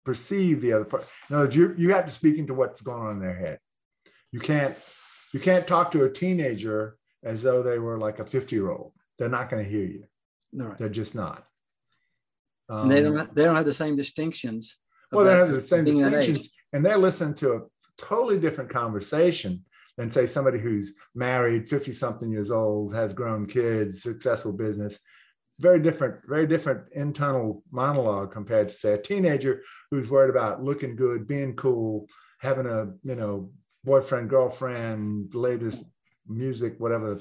[0.04, 1.06] perceive the other part.
[1.28, 3.58] No you, you have to speak into what's going on in their head.
[4.32, 4.76] You can't
[5.32, 8.92] you can't talk to a teenager as though they were like a 50 year old
[9.18, 10.04] they're not going to hear you.
[10.52, 11.44] No they're just not.
[12.70, 14.76] Um, and they don't have, they don't have the same distinctions
[15.10, 17.60] well they have the same distinctions and they're listening to a
[17.96, 19.64] totally different conversation
[19.98, 24.98] than say somebody who's married 50 something years old has grown kids successful business
[25.60, 30.96] very different very different internal monologue compared to say a teenager who's worried about looking
[30.96, 32.06] good being cool
[32.40, 33.50] having a you know
[33.84, 35.84] boyfriend girlfriend latest
[36.26, 37.20] music whatever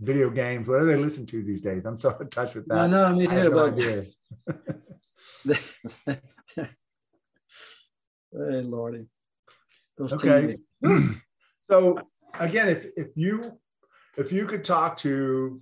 [0.00, 1.84] video games, whatever they listen to these days.
[1.84, 2.90] I'm so in touch with that.
[2.90, 3.50] No, no, me too.
[3.50, 4.06] No
[8.32, 9.06] hey, Lordy.
[9.96, 10.56] Those okay.
[11.70, 12.00] so
[12.38, 13.52] again, if if you
[14.16, 15.60] if you could talk to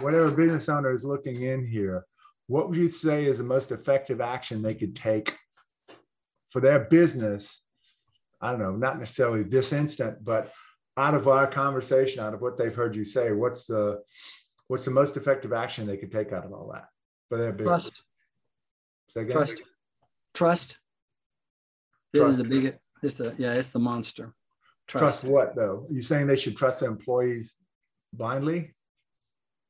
[0.00, 2.06] whatever business owner is looking in here,
[2.46, 5.36] what would you say is the most effective action they could take
[6.50, 7.62] for their business?
[8.40, 10.52] I don't know, not necessarily this instant, but
[10.96, 14.00] out of our conversation, out of what they've heard you say, what's the
[14.68, 16.86] what's the most effective action they could take out of all that
[17.28, 17.90] for their business?
[19.12, 19.30] Trust.
[19.30, 19.62] Trust.
[20.32, 20.78] Trust.
[22.12, 22.32] This trust.
[22.32, 22.78] is the biggest.
[23.02, 23.54] It's the yeah.
[23.54, 24.34] It's the monster.
[24.90, 25.20] Trust.
[25.20, 25.86] trust what though?
[25.88, 27.56] Are you saying they should trust their employees
[28.12, 28.74] blindly?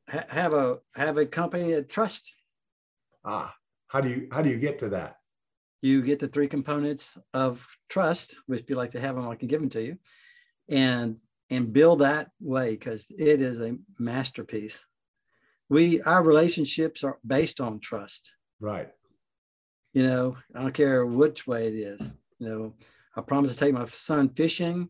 [0.09, 2.35] Ha- have a have a company that trust.
[3.25, 3.55] Ah,
[3.89, 5.17] how do you how do you get to that?
[5.83, 9.49] You get the three components of trust, which be like to have them, I can
[9.49, 9.99] give them to you
[10.71, 11.19] and
[11.51, 14.85] and build that way because it is a masterpiece
[15.69, 18.89] we our relationships are based on trust right
[19.93, 22.01] you know i don't care which way it is
[22.39, 22.75] you know
[23.17, 24.89] i promise to take my son fishing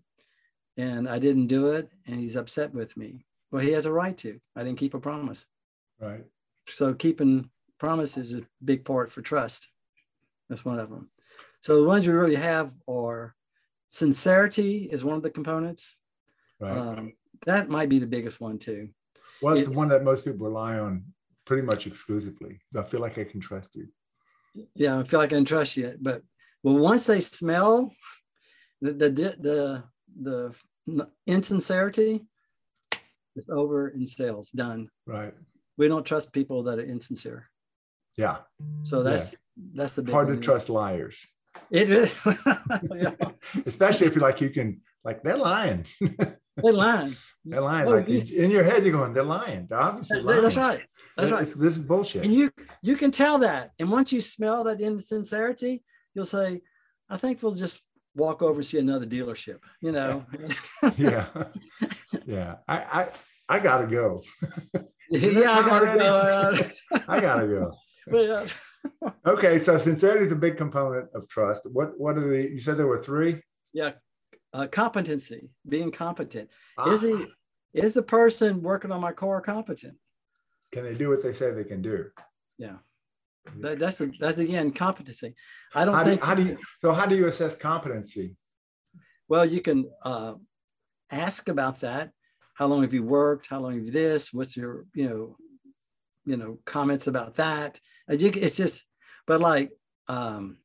[0.81, 4.17] and i didn't do it and he's upset with me well he has a right
[4.17, 5.45] to i didn't keep a promise
[6.01, 6.25] right
[6.69, 9.69] so keeping promises is a big part for trust
[10.49, 11.11] that's one of them
[11.61, 13.35] so the ones we really have are
[13.91, 15.97] sincerity is one of the components.
[16.59, 16.77] Right.
[16.77, 17.13] Um,
[17.45, 18.89] that might be the biggest one too.
[19.43, 21.05] Well, it's it, the one that most people rely on
[21.45, 22.61] pretty much exclusively.
[22.77, 23.89] I feel like I can trust you.
[24.75, 25.95] Yeah, I feel like I can trust you.
[26.01, 26.23] But
[26.63, 27.93] well, once they smell
[28.81, 29.85] the the the the,
[30.23, 30.55] the
[31.27, 32.27] insincerity,
[33.37, 34.51] it's over in sales.
[34.51, 34.89] Done.
[35.07, 35.35] Right.
[35.77, 37.49] We don't trust people that are insincere.
[38.17, 38.39] Yeah.
[38.83, 39.39] So that's yeah.
[39.75, 41.27] that's the hard to trust liars.
[41.71, 42.15] It is.
[43.67, 45.87] Especially if you like, you can like they're lying.
[46.01, 47.17] they're lying.
[47.45, 47.89] They're lying.
[47.89, 49.67] Oh, like in your head, you're going, they're lying.
[49.69, 50.43] They're obviously lying.
[50.43, 50.81] That's right.
[51.17, 51.47] That's right.
[51.47, 52.25] this is bullshit.
[52.25, 52.53] And you
[52.83, 53.71] you can tell that.
[53.79, 55.83] And once you smell that insincerity,
[56.15, 56.61] you'll say,
[57.09, 57.81] I think we'll just
[58.15, 59.59] walk over and see another dealership.
[59.81, 60.25] You know.
[60.97, 61.27] yeah.
[62.27, 62.57] Yeah.
[62.69, 63.09] I I
[63.49, 64.23] I gotta go.
[65.11, 67.01] yeah, I gotta go.
[67.09, 67.73] I gotta go.
[68.13, 68.47] Yeah
[69.27, 71.67] okay, so sincerity is a big component of trust.
[71.73, 72.51] What what are the?
[72.51, 73.41] You said there were three.
[73.73, 73.93] Yeah,
[74.53, 76.51] uh, competency, being competent.
[76.79, 76.91] Ah.
[76.91, 77.27] Is he
[77.75, 79.97] is the person working on my core competent?
[80.73, 82.07] Can they do what they say they can do?
[82.59, 82.77] Yeah.
[83.61, 85.35] That, that's the that's again competency.
[85.75, 86.21] I don't how think.
[86.21, 86.93] Do, how do you so?
[86.93, 88.37] How do you assess competency?
[89.29, 90.35] Well, you can uh,
[91.11, 92.11] ask about that.
[92.55, 93.47] How long have you worked?
[93.49, 94.33] How long have you this?
[94.33, 95.37] What's your you know
[96.25, 98.85] you know comments about that it's just
[99.27, 99.71] but like
[100.09, 100.59] um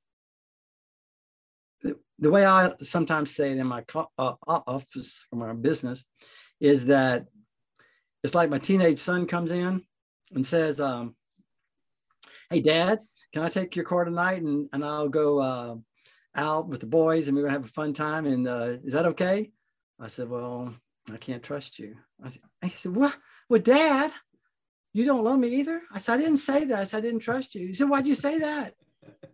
[1.81, 6.03] the, the way i sometimes say it in my co- uh, office or my business
[6.59, 7.25] is that
[8.23, 9.81] it's like my teenage son comes in
[10.33, 11.15] and says um
[12.49, 12.99] hey dad
[13.33, 15.75] can i take your car tonight and, and i'll go uh,
[16.35, 19.05] out with the boys and we're gonna have a fun time and uh, is that
[19.05, 19.51] okay
[19.99, 20.73] i said well
[21.11, 23.15] i can't trust you i said, I said what
[23.49, 24.11] well dad
[24.95, 25.81] you don't love me either?
[25.91, 26.79] I said, I didn't say that.
[26.79, 27.67] I said, I didn't trust you.
[27.67, 28.75] He said, Why'd you say that?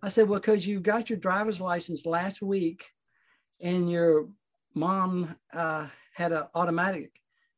[0.01, 2.89] I said, Well, because you got your driver's license last week
[3.61, 4.27] and your
[4.73, 5.85] mom uh,
[6.15, 7.11] had an automatic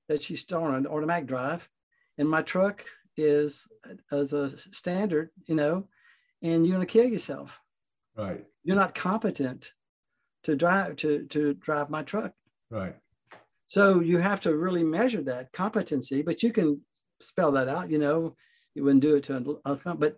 [0.10, 1.70] that she started an automatic drive.
[2.18, 2.84] And my truck
[3.18, 3.68] is
[4.12, 5.88] as a standard, you know,
[6.42, 7.60] and you're going to kill yourself.
[8.18, 8.46] Right.
[8.64, 9.72] You're not competent
[10.44, 12.34] to drive to to drive my truck.
[12.70, 12.96] Right.
[13.68, 16.82] So you have to really measure that competency, but you can
[17.20, 18.36] spell that out, you know,
[18.76, 20.18] you wouldn't do it to a, but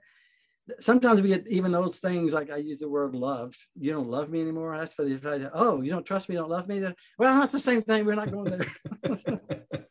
[0.80, 3.56] sometimes we get even those things like I use the word love.
[3.80, 4.78] You don't love me anymore.
[4.78, 6.82] That's for the oh, you don't trust me, you don't love me.
[7.18, 8.06] Well, that's the same thing.
[8.06, 8.66] We're not going there.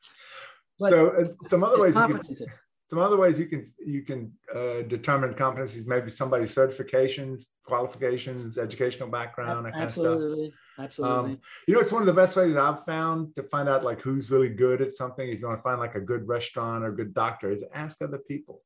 [0.81, 2.47] so uh, some other ways you can,
[2.95, 9.09] some other ways you can you can uh, determine competencies, maybe somebody's certifications, qualifications, educational
[9.09, 11.07] background, that absolutely, kind of stuff.
[11.07, 11.33] Absolutely.
[11.33, 14.01] Um, you know, it's one of the best ways I've found to find out like
[14.01, 15.29] who's really good at something.
[15.29, 18.19] If you want to find like a good restaurant or good doctor, is ask other
[18.19, 18.63] people.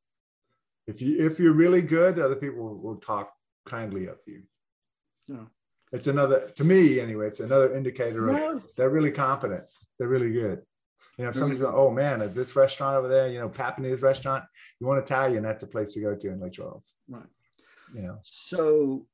[0.85, 3.33] If you if you're really good, other people will, will talk
[3.67, 4.43] kindly of you.
[5.27, 5.45] Yeah.
[5.91, 7.27] It's another to me anyway.
[7.27, 8.57] It's another indicator no.
[8.57, 9.63] of they're really competent.
[9.97, 10.61] They're really good.
[11.19, 14.01] You know, if somebody's going, oh man, at this restaurant over there, you know, Papania's
[14.01, 14.45] restaurant,
[14.79, 16.93] you want Italian, that's a place to go to in Lake Charles.
[17.09, 17.25] Right.
[17.93, 18.19] You know.
[18.21, 19.05] So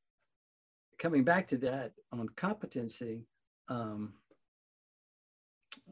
[1.00, 3.26] coming back to that on competency,
[3.70, 4.14] um,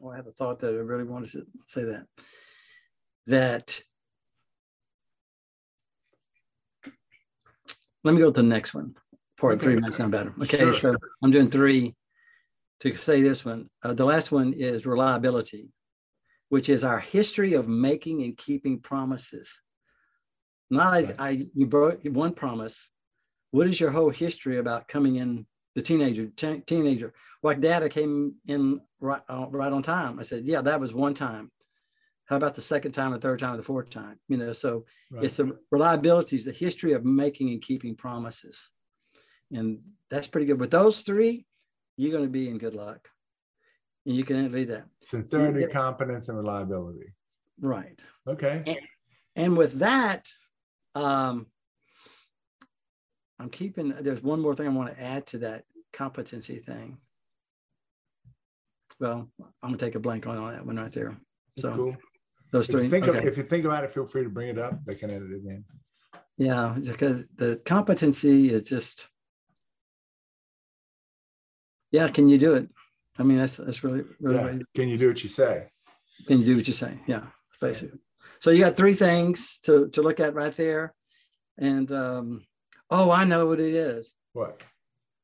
[0.00, 2.06] oh, I have a thought that I really wanted to say that.
[3.26, 3.80] That
[8.04, 8.94] let me go to the next one.
[9.36, 9.64] Part okay.
[9.64, 10.32] three might sound better.
[10.42, 10.74] Okay, sure.
[10.74, 11.96] so I'm doing three
[12.82, 13.68] to say this one.
[13.82, 15.70] Uh, the last one is reliability
[16.54, 19.60] which is our history of making and keeping promises.
[20.70, 22.88] Not I, I you broke one promise.
[23.50, 27.12] What is your whole history about coming in the teenager, t- teenager?
[27.42, 30.20] Like dad, I came in right, uh, right on time.
[30.20, 31.50] I said, yeah, that was one time.
[32.26, 34.20] How about the second time, the third time, the fourth time?
[34.28, 35.24] You know, so right.
[35.24, 38.70] it's the reliability, is the history of making and keeping promises.
[39.50, 40.60] And that's pretty good.
[40.60, 41.46] With those three,
[41.96, 43.08] you're going to be in good luck.
[44.06, 44.84] And you can lead that.
[45.00, 45.66] Sincerity, yeah.
[45.68, 47.14] competence, and reliability.
[47.60, 48.02] Right.
[48.26, 48.62] Okay.
[48.66, 48.78] And,
[49.36, 50.28] and with that,
[50.94, 51.46] um,
[53.38, 56.98] I'm keeping, there's one more thing I want to add to that competency thing.
[59.00, 61.16] Well, I'm gonna take a blank on that one right there.
[61.58, 61.96] So cool.
[62.52, 62.80] those three.
[62.80, 63.18] If you, think okay.
[63.18, 64.84] of, if you think about it, feel free to bring it up.
[64.84, 65.64] They can edit it in.
[66.38, 69.08] Yeah, because the competency is just,
[71.90, 72.08] yeah.
[72.08, 72.68] Can you do it?
[73.18, 74.58] I mean, that's that's really really.
[74.58, 74.62] Yeah.
[74.74, 75.68] Can you do what you say?
[76.26, 76.98] Can you do what you say?
[77.06, 77.26] Yeah,
[77.60, 77.98] basically.
[78.40, 80.94] So you got three things to to look at right there,
[81.58, 82.44] and um,
[82.90, 84.14] oh, I know what it is.
[84.32, 84.60] What?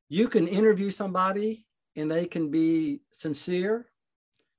[0.08, 1.66] You can interview somebody
[1.96, 3.86] and they can be sincere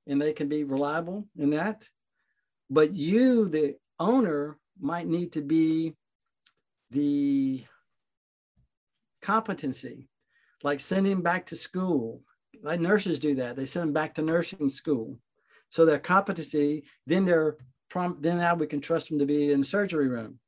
[0.06, 1.88] and they can be reliable in that.
[2.70, 5.94] But you, the owner, might need to be
[6.90, 7.64] the
[9.20, 10.08] competency,
[10.62, 12.22] like send him back to school.
[12.62, 13.56] Like nurses do that.
[13.56, 15.18] They send them back to nursing school.
[15.70, 17.56] So their competency, then they're
[17.90, 20.38] prompt, then now we can trust them to be in the surgery room.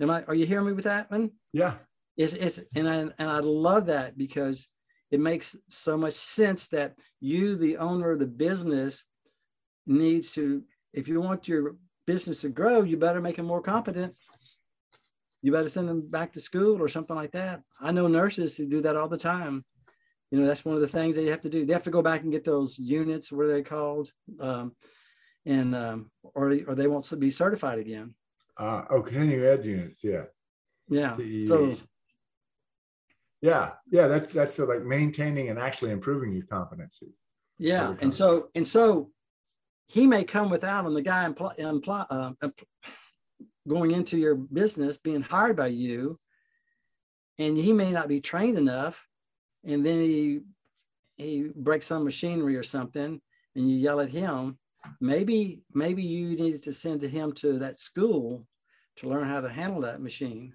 [0.00, 1.32] Am I, are you hearing me with that one?
[1.52, 1.74] Yeah.
[2.16, 4.66] It's, it's, and I, and I love that because
[5.10, 9.04] it makes so much sense that you, the owner of the business,
[9.86, 10.62] needs to,
[10.92, 14.14] if you want your business to grow, you better make them more competent.
[15.42, 17.62] You better send them back to school or something like that.
[17.80, 19.64] I know nurses who do that all the time.
[20.30, 21.64] You know, that's one of the things that you have to do.
[21.64, 24.10] They have to go back and get those units, what are they called?
[24.40, 24.74] Um,
[25.46, 28.14] and um, or, or they won't be certified again.
[28.56, 30.24] Uh, oh, continuing ed units, yeah.
[30.88, 31.16] Yeah.
[31.46, 31.74] So
[33.40, 37.14] yeah, yeah, that's that's like maintaining and actually improving your competency.
[37.58, 39.10] Yeah, and so and so
[39.86, 42.06] he may come without on the guy impl- impl-
[42.42, 42.48] uh,
[43.66, 46.18] going into your business, being hired by you,
[47.38, 49.06] and he may not be trained enough,
[49.64, 50.40] and then he
[51.16, 53.20] he breaks some machinery or something,
[53.54, 54.58] and you yell at him.
[55.00, 58.46] Maybe maybe you needed to send him to that school
[58.96, 60.52] to learn how to handle that machine,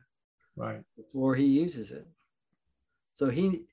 [0.56, 0.82] right?
[0.95, 2.08] Before he uses it.
[3.14, 3.66] So he,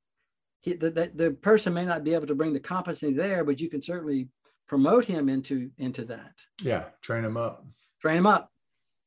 [0.61, 3.61] he the, the, the person may not be able to bring the competency there, but
[3.61, 4.29] you can certainly
[4.67, 6.33] promote him into into that.
[6.63, 7.65] Yeah, train him up.
[8.01, 8.51] Train him up.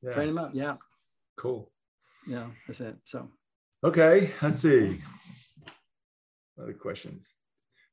[0.02, 0.12] Yeah.
[0.12, 0.52] Train him up.
[0.54, 0.76] Yeah.
[1.38, 1.70] Cool.
[2.28, 2.98] Yeah, that's it.
[3.06, 3.30] So.
[3.84, 5.02] Okay, let's see.
[6.62, 7.30] Other questions.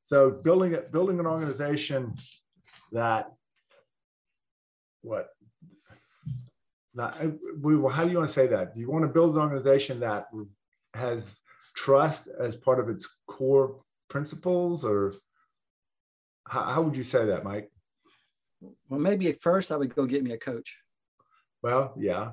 [0.03, 2.13] So building it, building an organization
[2.91, 3.31] that
[5.01, 5.29] what
[6.95, 7.15] that
[7.59, 8.75] we how do you want to say that?
[8.75, 10.27] Do you want to build an organization that
[10.93, 11.41] has
[11.75, 15.13] trust as part of its core principles or
[16.47, 17.71] how, how would you say that mike
[18.89, 20.77] well maybe at first i would go get me a coach
[21.63, 22.31] well yeah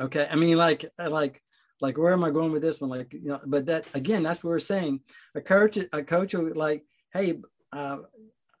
[0.00, 1.40] okay i mean like like
[1.80, 2.90] like where am i going with this one?
[2.90, 5.00] Like you know but that again that's what we're saying.
[5.34, 7.40] A coach a coach would like hey
[7.72, 7.98] uh,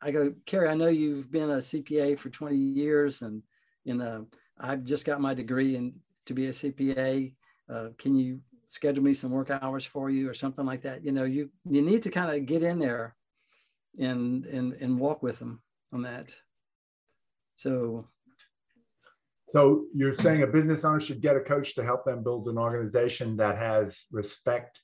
[0.00, 3.42] i go carrie i know you've been a cpa for 20 years and
[3.86, 4.20] and uh,
[4.60, 5.92] i've just got my degree and
[6.24, 7.34] to be a cpa
[7.68, 11.04] uh, can you schedule me some work hours for you or something like that?
[11.04, 13.16] You know you you need to kind of get in there
[13.98, 15.60] and and and walk with them
[15.92, 16.34] on that.
[17.56, 18.06] So
[19.48, 22.58] so you're saying a business owner should get a coach to help them build an
[22.58, 24.80] organization that has respect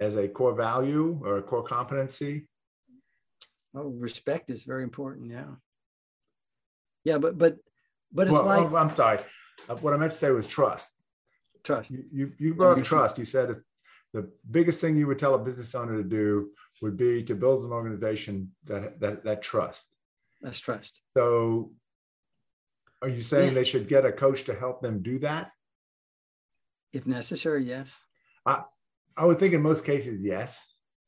[0.00, 2.46] as a core value or a core competency
[3.74, 5.52] oh respect is very important yeah
[7.04, 7.56] yeah but but
[8.12, 9.18] but it's well, like oh, i'm sorry
[9.68, 10.92] uh, what i meant to say was trust
[11.64, 11.90] Trust.
[11.90, 13.18] You, you, you brought up trust.
[13.18, 13.56] You said
[14.12, 17.64] the biggest thing you would tell a business owner to do would be to build
[17.64, 19.84] an organization that that, that trust.
[20.40, 21.00] That's trust.
[21.16, 21.72] So
[23.02, 23.54] are you saying yes.
[23.54, 25.50] they should get a coach to help them do that?
[26.92, 28.02] If necessary, yes.
[28.46, 28.62] I,
[29.16, 30.56] I would think in most cases, yes.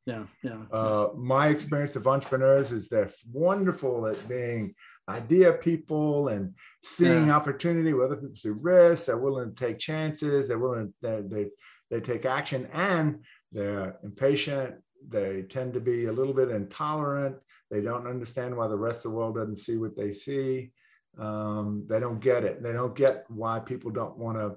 [0.06, 0.58] Yeah, yeah.
[0.70, 1.16] Uh, yes.
[1.16, 4.74] My experience of entrepreneurs is they're wonderful at being
[5.08, 7.36] idea people and seeing yeah.
[7.36, 11.46] opportunity where other people see risks they're willing to take chances they're willing they, they
[11.90, 13.22] they take action and
[13.52, 14.76] they're impatient
[15.06, 17.36] they tend to be a little bit intolerant
[17.70, 20.72] they don't understand why the rest of the world doesn't see what they see
[21.18, 24.56] um, they don't get it they don't get why people don't want to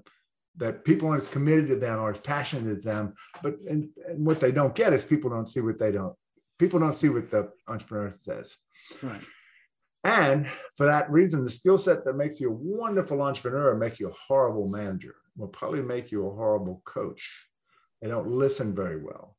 [0.57, 4.25] that people aren't as committed to them or as passionate as them but and, and
[4.25, 6.15] what they don't get is people don't see what they don't
[6.57, 8.55] people don't see what the entrepreneur says
[9.03, 9.21] right
[10.07, 10.47] And
[10.77, 14.13] for that reason, the skill set that makes you a wonderful entrepreneur make you a
[14.13, 17.47] horrible manager, will probably make you a horrible coach.
[18.01, 19.35] They don't listen very well.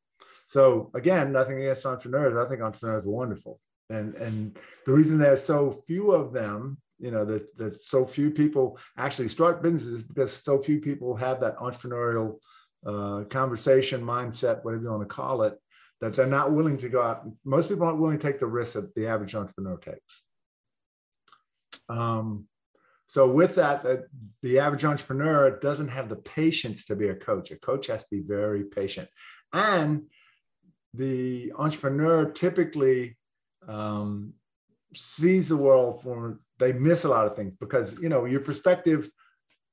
[0.47, 2.37] So again, nothing against entrepreneurs.
[2.37, 3.59] I think entrepreneurs are wonderful.
[3.89, 8.29] And, and the reason there's so few of them, you know, that, that so few
[8.29, 12.37] people actually start businesses because so few people have that entrepreneurial
[12.85, 15.57] uh, conversation mindset, whatever you want to call it,
[16.01, 17.23] that they're not willing to go out.
[17.43, 20.23] Most people aren't willing to take the risk that the average entrepreneur takes.
[21.87, 22.45] Um,
[23.07, 24.03] so with that, that,
[24.43, 27.51] the average entrepreneur doesn't have the patience to be a coach.
[27.51, 29.09] A coach has to be very patient,
[29.51, 30.03] and
[30.93, 33.17] the entrepreneur typically
[33.67, 34.33] um,
[34.95, 39.09] sees the world from they miss a lot of things because you know your perspective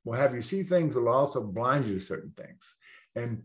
[0.05, 2.77] will have you see things will also blind you to certain things
[3.15, 3.43] and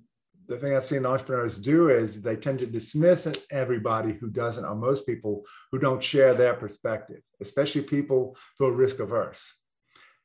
[0.47, 4.75] the thing I've seen entrepreneurs do is they tend to dismiss everybody who doesn't, or
[4.75, 9.41] most people who don't share their perspective, especially people who are risk averse.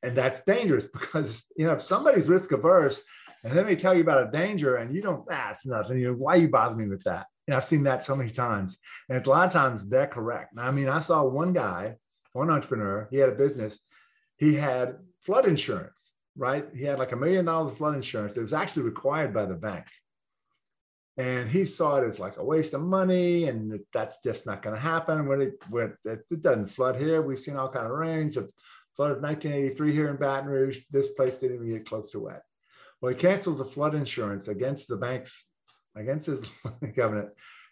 [0.02, 3.00] And that's dangerous because you know if somebody's risk averse
[3.44, 5.98] and then they tell you about a danger and you don't, that's ah, nothing.
[5.98, 7.26] You know, why you bother me with that?
[7.46, 8.76] And I've seen that so many times.
[9.08, 10.54] And it's a lot of times they're correct.
[10.58, 11.94] I mean, I saw one guy,
[12.37, 13.78] one entrepreneur, he had a business,
[14.37, 16.66] he had flood insurance, right?
[16.74, 19.55] He had like a million dollars of flood insurance that was actually required by the
[19.55, 19.87] bank.
[21.16, 24.74] And he saw it as like a waste of money, and that's just not going
[24.74, 25.26] to happen.
[25.26, 28.37] When it when it, doesn't flood here, we've seen all kind of rains.
[28.37, 28.53] It
[28.95, 30.80] flooded 1983 here in Baton Rouge.
[30.91, 32.43] This place didn't even get close to wet.
[33.01, 35.47] Well, he cancels the flood insurance against the bank's
[35.95, 36.43] against his
[36.97, 37.30] covenant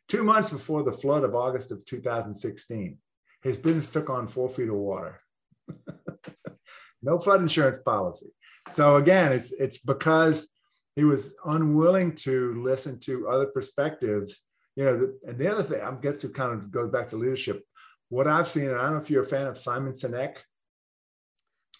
[0.08, 2.98] two months before the flood of August of 2016.
[3.44, 5.20] His business took on four feet of water.
[7.02, 8.32] no flood insurance policy.
[8.72, 10.48] So again, it's it's because
[10.96, 14.40] he was unwilling to listen to other perspectives.
[14.76, 17.16] You know, the, and the other thing, I'm guess it kind of goes back to
[17.16, 17.62] leadership.
[18.08, 20.36] What I've seen, and I don't know if you're a fan of Simon Sinek.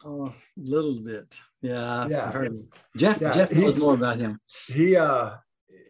[0.05, 1.39] Oh, a little bit.
[1.63, 2.07] Yeah.
[2.09, 2.49] Yeah.
[2.95, 4.39] Jeff, yeah, Jeff knows more about him.
[4.67, 5.31] He uh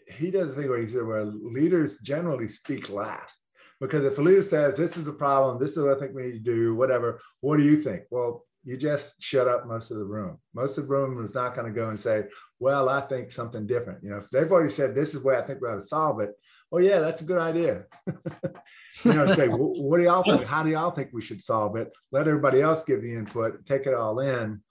[0.09, 3.39] he does a thing where he said where leaders generally speak last.
[3.87, 6.23] Because if a leader says, This is the problem, this is what I think we
[6.23, 8.05] need to do, whatever, what do you think?
[8.11, 10.39] Well, you just shut up most of the room.
[10.55, 12.25] Most of the room is not going to go and say,
[12.59, 14.03] Well, I think something different.
[14.03, 16.21] You know, if they've already said this is where I think we ought to solve
[16.21, 16.31] it,
[16.73, 17.85] oh yeah, that's a good idea.
[19.05, 20.45] you know, say, what do y'all think?
[20.45, 21.93] How do y'all think we should solve it?
[22.11, 24.63] Let everybody else give the input, take it all in.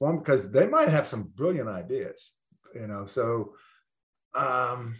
[0.00, 2.32] Because they might have some brilliant ideas,
[2.74, 3.06] you know.
[3.06, 3.54] So
[4.34, 4.96] um,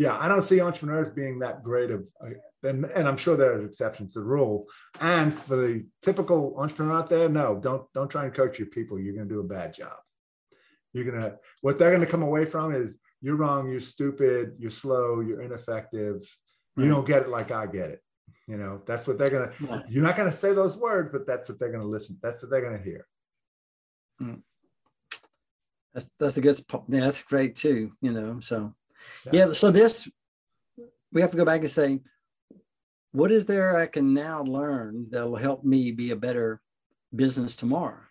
[0.00, 2.30] yeah, I don't see entrepreneurs being that great of, uh,
[2.62, 4.66] and, and I'm sure there are exceptions to the rule.
[4.98, 8.98] And for the typical entrepreneur out there, no, don't don't try and coach your people.
[8.98, 9.98] You're going to do a bad job.
[10.94, 14.70] You're gonna what they're going to come away from is you're wrong, you're stupid, you're
[14.70, 16.22] slow, you're ineffective.
[16.78, 18.00] You don't get it like I get it.
[18.46, 19.52] You know, that's what they're gonna.
[19.60, 19.82] Yeah.
[19.86, 22.18] You're not gonna say those words, but that's what they're gonna listen.
[22.22, 23.06] That's what they're gonna hear.
[24.18, 24.40] Mm.
[25.92, 26.58] That's that's a good.
[26.88, 27.92] Yeah, that's great too.
[28.00, 28.74] You know, so
[29.32, 29.46] yeah.
[29.46, 29.52] yeah.
[29.52, 30.08] So this,
[31.12, 32.00] we have to go back and say,
[33.12, 36.60] what is there I can now learn that will help me be a better
[37.14, 38.02] business tomorrow?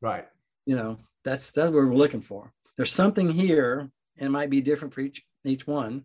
[0.00, 0.26] Right.
[0.66, 2.52] You know, that's that's what we're looking for.
[2.76, 6.04] There's something here, and it might be different for each each one,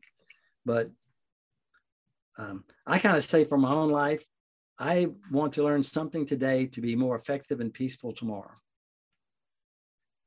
[0.65, 0.87] but
[2.37, 4.23] um, I kind of say for my own life,
[4.77, 8.55] I want to learn something today to be more effective and peaceful tomorrow.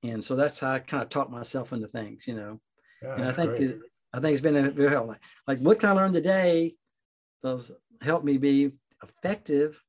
[0.02, 2.60] And so that's how I kind of talk myself into things, you know.
[3.02, 3.80] Yeah, and I think it,
[4.12, 5.16] I think it's been a very helpful.
[5.46, 6.74] Like what can I learn today
[7.42, 7.70] does
[8.02, 9.82] help me be effective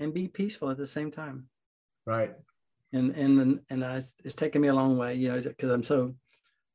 [0.00, 1.48] and be peaceful at the same time.
[2.06, 2.34] Right.
[2.92, 6.14] And and and I, it's taken me a long way, you know, because I'm so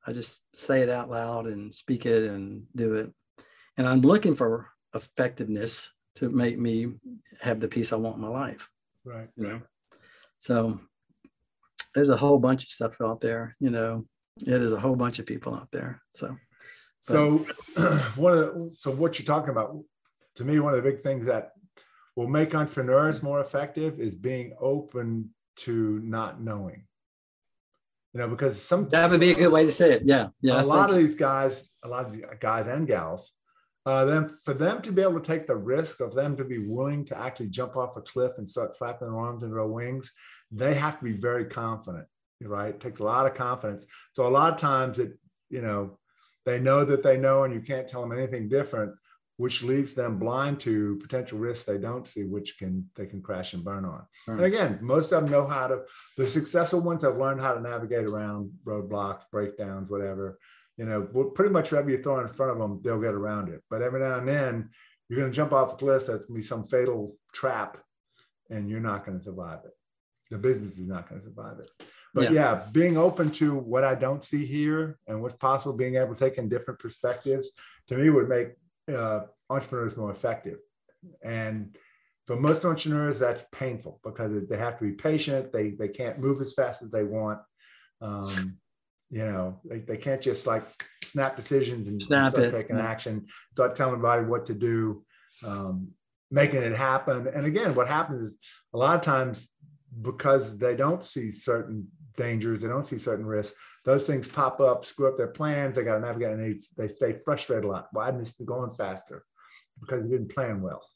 [0.05, 3.11] I just say it out loud and speak it and do it.
[3.77, 6.93] And I'm looking for effectiveness to make me
[7.41, 8.69] have the peace I want in my life.
[9.05, 9.29] Right.
[9.35, 9.61] You know.
[10.39, 10.79] So
[11.95, 14.05] there's a whole bunch of stuff out there, you know.
[14.37, 16.01] It is a whole bunch of people out there.
[16.15, 16.35] So
[17.01, 17.33] so
[18.15, 19.77] one of the, so what you're talking about,
[20.35, 21.51] to me, one of the big things that
[22.15, 26.83] will make entrepreneurs more effective is being open to not knowing.
[28.13, 30.01] You know, because some that would be a good way to say it.
[30.03, 30.61] Yeah, yeah.
[30.61, 33.31] A lot of these guys, a lot of guys and gals,
[33.85, 36.59] uh, then for them to be able to take the risk of them to be
[36.59, 40.11] willing to actually jump off a cliff and start flapping their arms and their wings,
[40.51, 42.05] they have to be very confident.
[42.43, 43.85] Right, it takes a lot of confidence.
[44.13, 45.17] So a lot of times it,
[45.49, 45.99] you know,
[46.45, 48.93] they know that they know, and you can't tell them anything different,
[49.37, 53.53] which leaves them blind to potential risks they don't see, which can they can crash
[53.53, 54.03] and burn on.
[54.27, 54.35] Right.
[54.35, 55.81] And again, most of them know how to.
[56.17, 60.37] The successful ones have learned how to navigate around roadblocks, breakdowns, whatever.
[60.77, 61.01] You know,
[61.35, 63.61] pretty much whatever you throw in front of them, they'll get around it.
[63.69, 64.69] But every now and then,
[65.09, 66.07] you're going to jump off a cliff.
[66.07, 67.77] That's going to be some fatal trap,
[68.49, 69.71] and you're not going to survive it.
[70.31, 71.69] The business is not going to survive it.
[72.13, 72.31] But yeah.
[72.31, 72.63] yeah.
[72.71, 76.37] being open to what I don't see here and what's possible, being able to take
[76.37, 77.51] in different perspectives,
[77.87, 78.49] to me would make
[78.93, 80.59] uh, entrepreneurs more effective.
[81.23, 81.77] And
[82.27, 85.51] for most entrepreneurs, that's painful because they have to be patient.
[85.51, 87.39] They they can't move as fast as they want.
[88.01, 88.57] Um,
[89.09, 90.63] you know, they, they can't just like
[91.03, 92.51] snap decisions and snap start it.
[92.51, 92.87] taking yeah.
[92.87, 95.03] action, start telling everybody what to do,
[95.43, 95.89] um,
[96.29, 97.27] making it happen.
[97.27, 98.33] And again, what happens is
[98.73, 99.49] a lot of times
[100.01, 101.87] because they don't see certain
[102.21, 105.75] dangers, they don't see certain risks, those things pop up, screw up their plans.
[105.75, 107.87] They got to navigate and they, they stay frustrated a lot.
[107.91, 109.23] Why isn't this going faster?
[109.79, 110.87] Because you didn't plan well.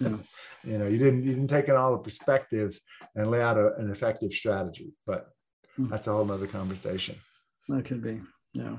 [0.00, 0.16] Yeah.
[0.64, 2.80] you know, you didn't you didn't take in all the perspectives
[3.14, 4.92] and lay out a, an effective strategy.
[5.06, 5.28] But
[5.78, 5.88] mm.
[5.88, 7.14] that's a whole nother conversation.
[7.68, 8.20] That could be.
[8.52, 8.76] Yeah.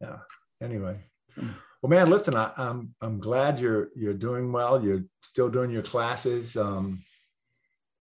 [0.00, 0.18] Yeah.
[0.60, 0.98] Anyway.
[1.38, 1.54] Mm.
[1.80, 4.82] Well, man, listen, I, am I'm, I'm glad you're you're doing well.
[4.82, 7.04] You're still doing your classes, um,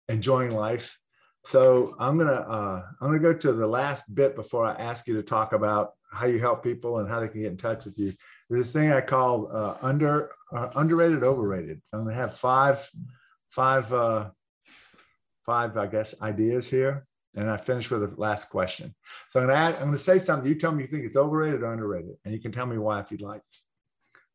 [0.08, 0.96] enjoying life.
[1.44, 5.14] So I'm gonna uh, I'm gonna go to the last bit before I ask you
[5.14, 7.98] to talk about how you help people and how they can get in touch with
[7.98, 8.12] you.
[8.48, 11.82] There's this thing I call uh, under uh, underrated, overrated.
[11.86, 12.88] So I'm gonna have five
[13.50, 14.30] five uh,
[15.44, 18.94] five I guess ideas here, and I finish with the last question.
[19.28, 20.48] So I'm gonna add, I'm gonna say something.
[20.48, 23.00] You tell me you think it's overrated or underrated, and you can tell me why
[23.00, 23.42] if you'd like.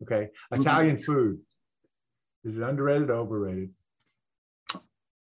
[0.04, 1.40] Okay, Italian food
[2.44, 3.72] is it underrated or overrated?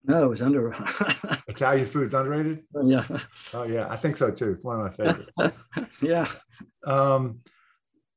[0.08, 0.70] No, it was under.
[1.48, 2.64] Italian food is underrated.
[2.84, 3.06] Yeah.
[3.54, 4.52] Oh yeah, I think so too.
[4.52, 5.58] It's one of my favorites.
[6.02, 6.28] yeah.
[6.86, 7.40] Um,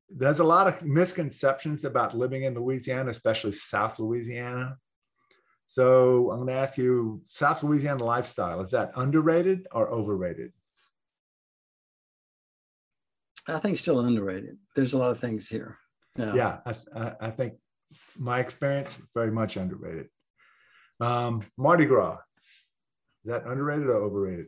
[0.09, 4.77] there's a lot of misconceptions about living in Louisiana, especially South Louisiana.
[5.67, 10.51] So I'm going to ask you, South Louisiana lifestyle is that underrated or overrated?
[13.47, 14.57] I think still underrated.
[14.75, 15.77] There's a lot of things here.
[16.17, 16.57] Yeah, yeah
[16.95, 17.53] I, I think
[18.17, 20.09] my experience very much underrated.
[20.99, 22.17] Um, Mardi Gras,
[23.23, 24.47] is that underrated or overrated?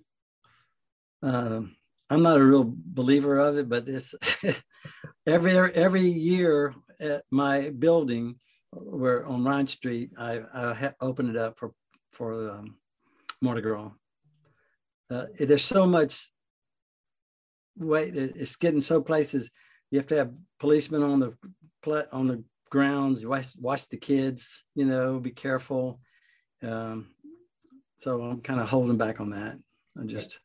[1.23, 1.75] Um,
[2.09, 4.13] I'm not a real believer of it, but it's
[5.27, 8.35] every every year at my building,
[8.71, 11.71] where on Ryan Street, I, I ha- open it up for
[12.11, 12.75] for um,
[13.41, 13.91] Mardi Gras.
[15.09, 16.29] Uh, there's so much
[17.77, 19.49] way it's getting so places.
[19.89, 23.21] You have to have policemen on the on the grounds.
[23.21, 24.63] You watch, watch the kids.
[24.75, 25.99] You know, be careful.
[26.63, 27.11] Um,
[27.97, 29.57] so I'm kind of holding back on that.
[29.99, 30.39] I just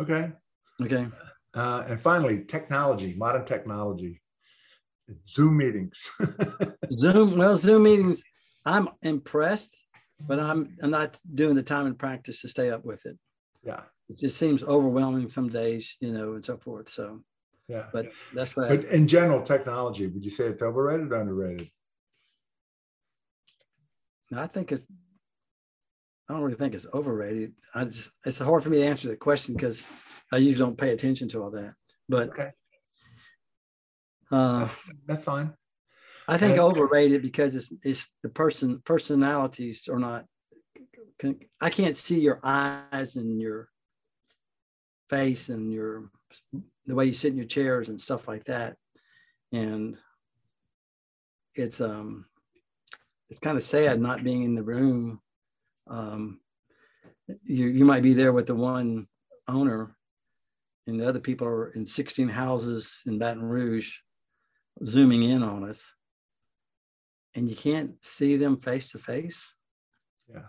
[0.00, 0.32] okay.
[0.80, 1.08] Okay.
[1.54, 4.20] Uh, and finally, technology, modern technology,
[5.28, 6.10] Zoom meetings.
[6.92, 8.22] Zoom, well, Zoom meetings.
[8.66, 9.76] I'm impressed,
[10.20, 13.16] but I'm, I'm not doing the time and practice to stay up with it.
[13.62, 13.82] Yeah.
[14.08, 16.88] It just seems overwhelming some days, you know, and so forth.
[16.88, 17.20] So,
[17.68, 17.84] yeah.
[17.92, 18.76] But that's why.
[18.76, 21.70] But I, in general, technology, would you say it's overrated or underrated?
[24.34, 24.82] I think it.
[26.28, 27.52] I don't really think it's overrated.
[27.74, 29.86] I just it's hard for me to answer that question because
[30.32, 31.74] I usually don't pay attention to all that.
[32.08, 32.50] But okay.
[34.30, 34.68] Uh,
[35.06, 35.52] that's fine.
[36.26, 40.24] I think overrated because it's it's the person personalities are not.
[41.18, 43.68] Can, I can't see your eyes and your
[45.10, 46.10] face and your
[46.86, 48.76] the way you sit in your chairs and stuff like that,
[49.52, 49.96] and
[51.54, 52.26] it's um
[53.34, 55.20] it's kind of sad not being in the room.
[55.88, 56.38] Um,
[57.42, 59.08] you you might be there with the one
[59.48, 59.96] owner,
[60.86, 63.96] and the other people are in 16 houses in Baton Rouge,
[64.84, 65.92] zooming in on us,
[67.34, 69.52] and you can't see them face to face.
[70.32, 70.46] Yeah,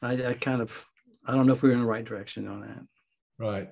[0.00, 0.86] I, I kind of
[1.26, 2.86] I don't know if we're in the right direction on that.
[3.38, 3.68] Right.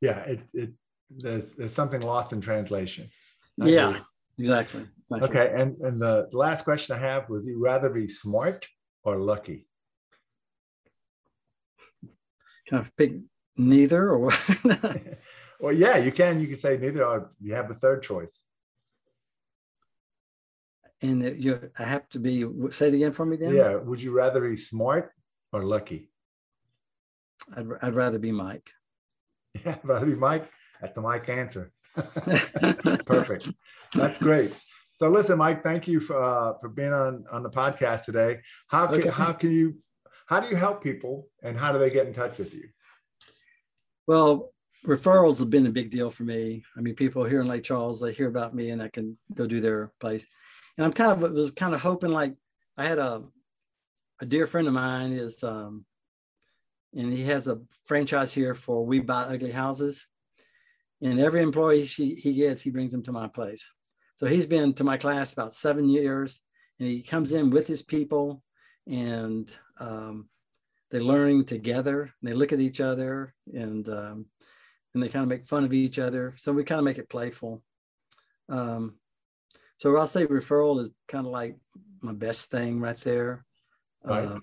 [0.00, 0.70] Yeah, it it
[1.10, 3.08] there's there's something lost in translation.
[3.60, 3.90] I yeah.
[3.90, 4.02] Agree.
[4.38, 4.86] Exactly.
[5.02, 5.28] exactly.
[5.28, 5.52] Okay.
[5.54, 8.66] And and the last question I have was you rather be smart
[9.04, 9.66] or lucky?
[12.66, 13.12] Can I pick
[13.56, 14.32] neither or
[15.60, 18.42] well yeah you can you can say neither or you have a third choice
[21.02, 24.12] and you i have to be say it again for me then yeah would you
[24.12, 25.12] rather be smart
[25.52, 26.10] or lucky
[27.56, 28.70] i'd, I'd rather be mike
[29.64, 30.48] yeah I'd rather be mike
[30.80, 31.72] that's a mike answer
[33.06, 33.48] perfect
[33.94, 34.52] that's great.
[34.98, 38.40] So listen, Mike, thank you for uh, for being on on the podcast today.
[38.68, 39.10] How can okay.
[39.10, 39.76] how can you
[40.26, 42.68] how do you help people and how do they get in touch with you?
[44.06, 44.52] Well,
[44.86, 46.64] referrals have been a big deal for me.
[46.76, 49.46] I mean, people here in Lake Charles, they hear about me and I can go
[49.46, 50.26] do their place.
[50.76, 52.34] And I'm kind of was kind of hoping like
[52.76, 53.24] I had a
[54.20, 55.84] a dear friend of mine is um
[56.94, 60.06] and he has a franchise here for We Buy Ugly Houses.
[61.02, 63.70] And every employee she, he gets, he brings them to my place.
[64.16, 66.40] So he's been to my class about seven years
[66.78, 68.42] and he comes in with his people
[68.86, 70.28] and um,
[70.90, 72.12] they're learning together.
[72.22, 74.26] They look at each other and um,
[74.94, 76.34] and they kind of make fun of each other.
[76.36, 77.62] So we kind of make it playful.
[78.48, 78.96] Um,
[79.78, 81.56] so I'll say referral is kind of like
[82.02, 83.44] my best thing right there.
[84.04, 84.24] Right.
[84.24, 84.40] Uh,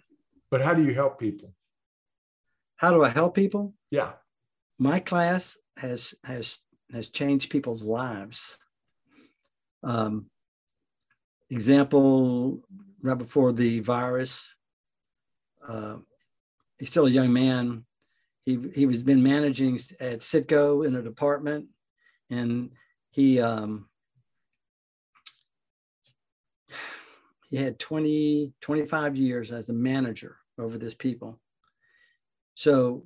[0.49, 1.53] but how do you help people?
[2.77, 3.73] How do I help people?
[3.91, 4.13] Yeah.
[4.79, 6.59] My class has has
[6.93, 8.57] has changed people's lives.
[9.83, 10.25] Um,
[11.49, 12.61] example,
[13.03, 14.47] right before the virus,
[15.67, 15.97] uh,
[16.77, 17.85] he's still a young man.
[18.45, 21.67] He he was been managing at Citgo in a department,
[22.29, 22.71] and
[23.11, 23.87] he um,
[27.49, 31.39] he had 20 25 years as a manager over this people.
[32.55, 33.05] So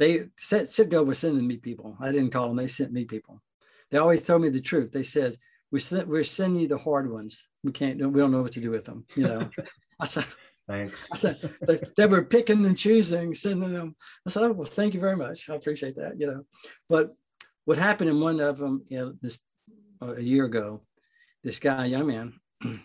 [0.00, 1.94] they Citgo was sending me people.
[2.00, 3.42] I didn't call them; they sent me people.
[3.90, 4.92] They always told me the truth.
[4.92, 5.38] They says
[5.70, 7.46] we sent, we're sending you the hard ones.
[7.62, 7.98] We can't.
[7.98, 9.04] We don't know what to do with them.
[9.14, 9.50] You know.
[10.00, 10.24] I said.
[10.66, 10.94] Thanks.
[11.12, 13.94] I said they, they, were picking and choosing, sending them.
[14.26, 15.50] I said, "Oh well, thank you very much.
[15.50, 16.44] I appreciate that." You know,
[16.88, 17.10] but
[17.66, 19.38] what happened in one of them, you know, this
[20.00, 20.82] uh, a year ago,
[21.44, 22.40] this guy, young man,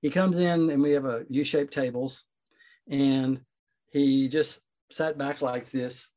[0.00, 2.24] he comes in and we have a U-shaped tables,
[2.88, 3.42] and
[3.90, 6.08] he just sat back like this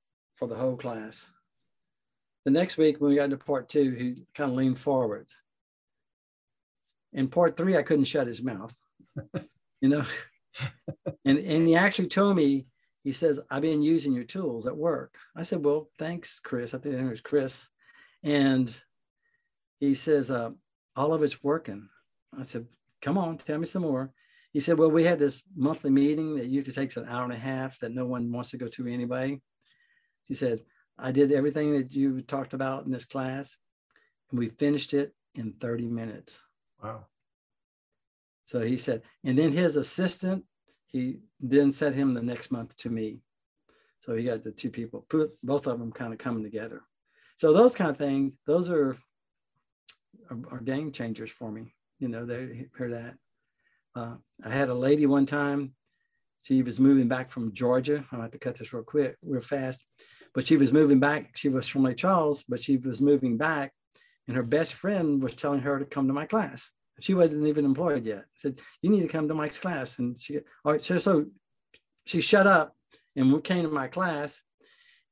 [0.41, 1.29] for the whole class.
[2.45, 5.27] The next week, when we got into part two, he kind of leaned forward.
[7.13, 8.75] In part three, I couldn't shut his mouth,
[9.81, 10.03] you know.
[11.25, 12.65] and and he actually told me,
[13.03, 16.79] he says, "I've been using your tools at work." I said, "Well, thanks, Chris." I
[16.79, 17.69] think it was Chris,
[18.23, 18.73] and
[19.79, 20.49] he says, uh,
[20.95, 21.87] "All of it's working."
[22.35, 22.65] I said,
[23.03, 24.11] "Come on, tell me some more."
[24.53, 27.37] He said, "Well, we had this monthly meeting that usually takes an hour and a
[27.37, 29.39] half that no one wants to go to anyway."
[30.31, 30.61] She said,
[30.97, 33.57] I did everything that you talked about in this class,
[34.29, 36.39] and we finished it in 30 minutes.
[36.81, 37.07] Wow.
[38.45, 40.45] So he said, and then his assistant,
[40.87, 43.19] he then sent him the next month to me.
[43.99, 46.81] So he got the two people, put both of them kind of coming together.
[47.35, 48.95] So those kind of things, those are,
[50.29, 51.73] are, are game changers for me.
[51.99, 53.15] You know, they hear that.
[53.97, 54.15] Uh,
[54.45, 55.73] I had a lady one time
[56.41, 58.03] she was moving back from Georgia.
[58.11, 59.83] I have to cut this real quick, real fast.
[60.33, 61.35] But she was moving back.
[61.35, 63.73] She was from Lake Charles, but she was moving back,
[64.27, 66.71] and her best friend was telling her to come to my class.
[66.99, 68.25] She wasn't even employed yet.
[68.37, 71.25] said, "You need to come to Mike's class." And she, all right, so so
[72.05, 72.75] she shut up
[73.15, 74.41] and we came to my class.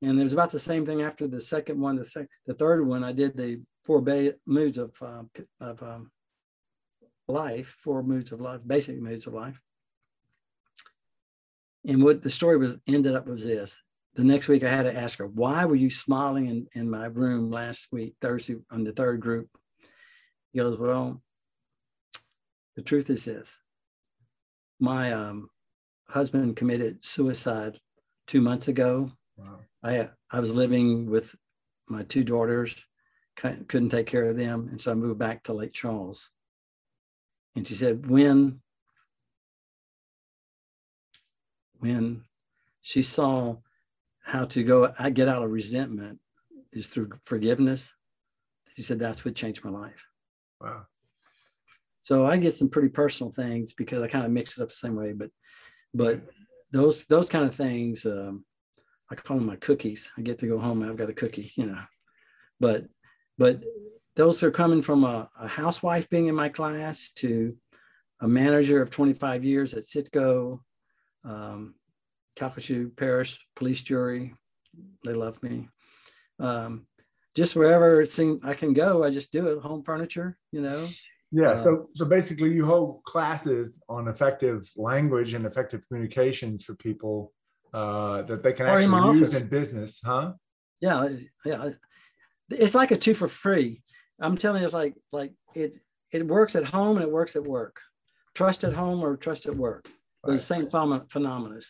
[0.01, 2.87] And it was about the same thing after the second one, the second, the third
[2.87, 3.03] one.
[3.03, 5.23] I did the four ba- moods of uh,
[5.59, 6.11] of um,
[7.27, 9.59] life, four moods of life, basic moods of life.
[11.87, 13.77] And what the story was ended up was this.
[14.15, 17.05] The next week I had to ask her, why were you smiling in, in my
[17.05, 19.47] room last week, Thursday, on the third group?
[20.51, 21.21] He goes, Well,
[22.75, 23.59] the truth is this.
[24.79, 25.49] My um,
[26.07, 27.77] husband committed suicide
[28.27, 29.11] two months ago.
[29.37, 29.59] Wow.
[29.83, 31.35] I I was living with
[31.89, 32.75] my two daughters,
[33.35, 36.29] couldn't take care of them, and so I moved back to Lake Charles.
[37.55, 38.61] And she said, "When
[41.79, 42.23] when
[42.81, 43.57] she saw
[44.23, 46.19] how to go I get out of resentment
[46.71, 47.91] is through forgiveness.
[48.75, 50.05] She said that's what changed my life.
[50.61, 50.85] Wow.
[52.01, 54.75] So I get some pretty personal things because I kind of mix it up the
[54.75, 55.29] same way, but
[55.93, 56.21] but
[56.71, 58.45] those those kind of things, um,
[59.11, 60.11] I call them my cookies.
[60.17, 60.83] I get to go home.
[60.83, 61.81] I've got a cookie, you know.
[62.59, 62.85] But
[63.37, 63.63] but
[64.15, 67.55] those are coming from a, a housewife being in my class to
[68.21, 70.59] a manager of 25 years at Citgo
[71.23, 71.75] um,
[72.37, 74.33] Calcasieu Parish Police Jury.
[75.03, 75.69] They love me.
[76.39, 76.87] Um,
[77.35, 79.61] just wherever it seems I can go, I just do it.
[79.61, 80.87] Home furniture, you know.
[81.31, 81.51] Yeah.
[81.51, 87.33] Uh, so so basically, you hold classes on effective language and effective communications for people
[87.73, 90.33] uh, that they can actually use in business, huh?
[90.81, 91.09] Yeah,
[91.45, 91.69] yeah.
[92.49, 93.83] It's like a two for free.
[94.19, 95.75] I'm telling you, it's like like it
[96.11, 97.79] it works at home and it works at work.
[98.33, 99.89] Trust at home or trust at work.
[100.25, 100.33] Right.
[100.33, 101.61] The same phenomena.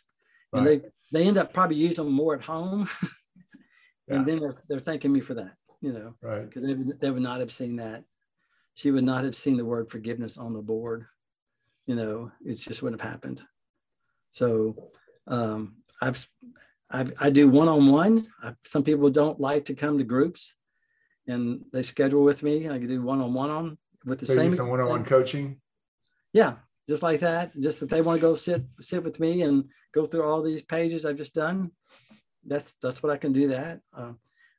[0.54, 0.82] And right.
[0.82, 2.89] they they end up probably using them more at home.
[4.08, 4.24] and yeah.
[4.24, 6.45] then they're, they're thanking me for that, you know, right?
[6.45, 8.04] Because they, they would not have seen that.
[8.76, 11.06] She would not have seen the word forgiveness on the board.
[11.86, 13.41] You know, it just wouldn't have happened.
[14.30, 14.89] So
[15.28, 16.28] um, I've,
[16.91, 18.28] I've, I do one-on-one.
[18.64, 20.54] some people don't like to come to groups
[21.28, 22.70] and they schedule with me.
[22.70, 25.60] I can do one-on-one on with the so same some one-on-one coaching.
[26.34, 26.56] Yeah,
[26.90, 27.54] just like that.
[27.62, 30.64] Just if they want to go sit sit with me and go through all these
[30.64, 31.72] pages I've just done,
[32.46, 33.48] that's that's what I can do.
[33.48, 34.14] That uh,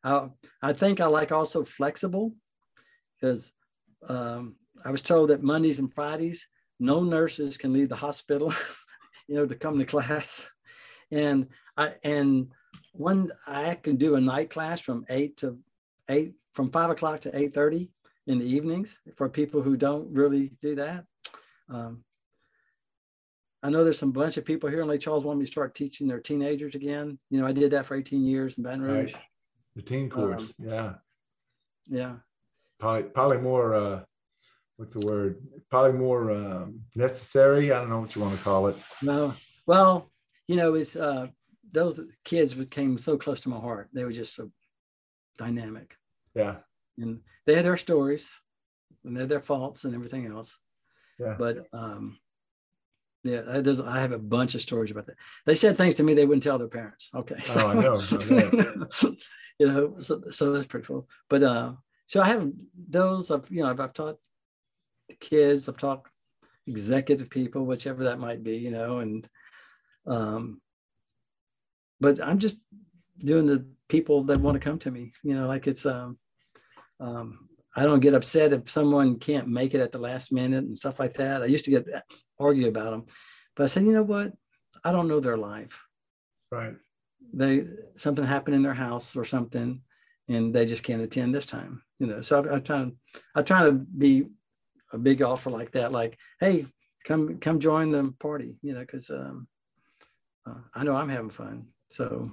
[0.05, 0.29] I
[0.63, 2.33] I think I like also flexible
[3.21, 3.51] because
[4.09, 4.55] um,
[4.85, 6.47] I was told that Mondays and Fridays
[6.79, 8.55] no nurses can leave the hospital,
[9.29, 10.49] you know, to come to class.
[11.11, 12.53] And I and
[12.93, 15.59] one I can do a night class from eight to
[16.09, 17.91] eight, from five o'clock to eight thirty
[18.29, 21.05] in the evenings for people who don't really do that.
[21.69, 22.05] Um,
[23.63, 25.75] I know there's some bunch of people here in Lake Charles want me to start
[25.75, 27.19] teaching their teenagers again.
[27.29, 29.13] You know, I did that for 18 years in Baton Rouge.
[29.13, 29.23] Right.
[29.77, 30.93] The teen course, um, yeah,
[31.89, 32.17] yeah.
[32.79, 33.75] Probably, probably more.
[33.75, 34.01] Uh,
[34.77, 35.47] what's the word?
[35.71, 37.71] Probably more um, necessary.
[37.71, 38.77] I don't know what you want to call it.
[39.01, 39.33] No,
[39.67, 40.11] well,
[40.49, 41.29] you know, it's uh,
[41.71, 43.91] those kids became so close to my heart.
[43.93, 44.51] They were just so
[45.39, 45.97] dynamic.
[46.35, 46.57] Yeah.
[46.99, 48.35] And they had their stories,
[49.05, 50.59] and they're their faults and everything else.
[51.19, 51.37] Yeah.
[51.39, 52.19] But um,
[53.23, 53.43] yeah,
[53.85, 55.17] I have a bunch of stories about that.
[55.45, 57.11] They said things to me they wouldn't tell their parents.
[57.15, 57.37] Okay.
[57.45, 57.95] So, oh, I know.
[57.95, 59.17] I know.
[59.59, 61.09] you know, so, so that's pretty cool.
[61.29, 61.73] But uh,
[62.07, 62.51] so I have
[62.89, 64.19] those, I've, you know, I've, I've taught
[65.21, 66.07] kids, I've taught
[66.67, 69.29] executive people, whichever that might be, you know, and,
[70.07, 70.61] um,
[72.01, 72.57] but I'm just
[73.19, 76.19] doing the people that want to come to me, you know, like it's, um,
[76.99, 80.77] um, I don't get upset if someone can't make it at the last minute and
[80.77, 81.43] stuff like that.
[81.43, 81.87] I used to get
[82.41, 83.05] argue about them,
[83.55, 84.33] but I said, you know what?
[84.85, 85.79] I don't know their life.
[86.51, 86.75] Right.
[87.33, 87.65] They
[87.95, 89.83] something happened in their house or something,
[90.29, 91.83] and they just can't attend this time.
[91.99, 92.91] You know, so I, I try
[93.37, 94.27] I try to be
[94.93, 96.67] a big offer like that, like, hey,
[97.05, 98.57] come come join the party.
[98.63, 99.47] You know, because um,
[100.47, 102.31] uh, I know I'm having fun, so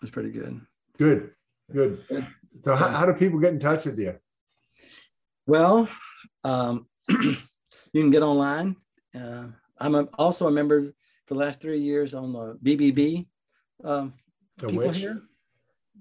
[0.00, 0.60] it's pretty good.
[0.98, 1.32] Good,
[1.72, 2.04] good.
[2.64, 4.14] So, how, how do people get in touch with you?
[5.46, 5.88] Well,
[6.44, 7.36] um, you
[7.92, 8.76] can get online.
[9.14, 9.44] Uh,
[9.78, 10.92] I'm a, also a member
[11.26, 13.26] for the last three years on the BBB.
[13.84, 14.14] Um,
[14.58, 14.96] the people which?
[14.98, 15.22] here,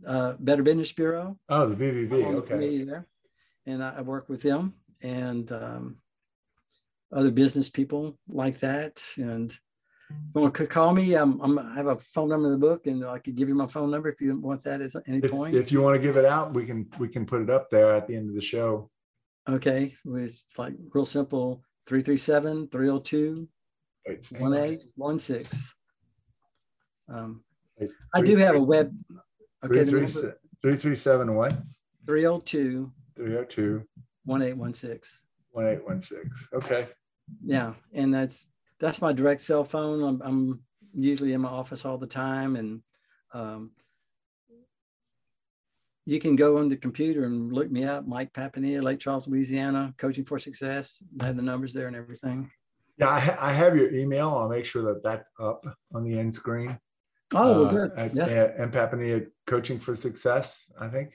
[0.06, 1.38] uh, Better Business Bureau.
[1.50, 2.26] Oh, the BBB.
[2.36, 2.84] Okay.
[2.84, 3.08] There,
[3.66, 5.98] and I, I, work with them and um,
[7.12, 9.04] other business people like that.
[9.18, 12.54] And if you want to call me, I'm, I'm, i have a phone number in
[12.54, 14.92] the book, and I could give you my phone number if you want that at
[15.08, 15.56] any if, point.
[15.56, 17.96] If you want to give it out, we can we can put it up there
[17.96, 18.90] at the end of the show.
[19.48, 23.50] Okay, it's like real simple 337 302
[24.06, 25.60] 1816.
[27.10, 27.44] Um,
[28.16, 28.98] I do have a web.
[29.66, 31.52] Okay, 337 what?
[32.08, 33.84] 302 302
[34.24, 35.20] 1816.
[35.52, 36.32] 1816.
[36.54, 36.88] Okay.
[37.44, 38.46] Yeah, and that's
[38.80, 40.02] that's my direct cell phone.
[40.02, 40.62] I'm, I'm
[40.94, 42.82] usually in my office all the time, and
[43.34, 43.72] um,
[46.06, 49.94] you can go on the computer and look me up, Mike Papania, Lake Charles, Louisiana,
[49.98, 51.02] Coaching for Success.
[51.20, 52.50] I have the numbers there and everything.
[52.98, 54.30] Yeah, I, ha- I have your email.
[54.30, 56.80] I'll make sure that that's up on the end screen.
[57.34, 57.92] Oh, uh, good.
[57.98, 58.26] At, yeah.
[58.26, 61.14] At, and Papania Coaching for Success, I think.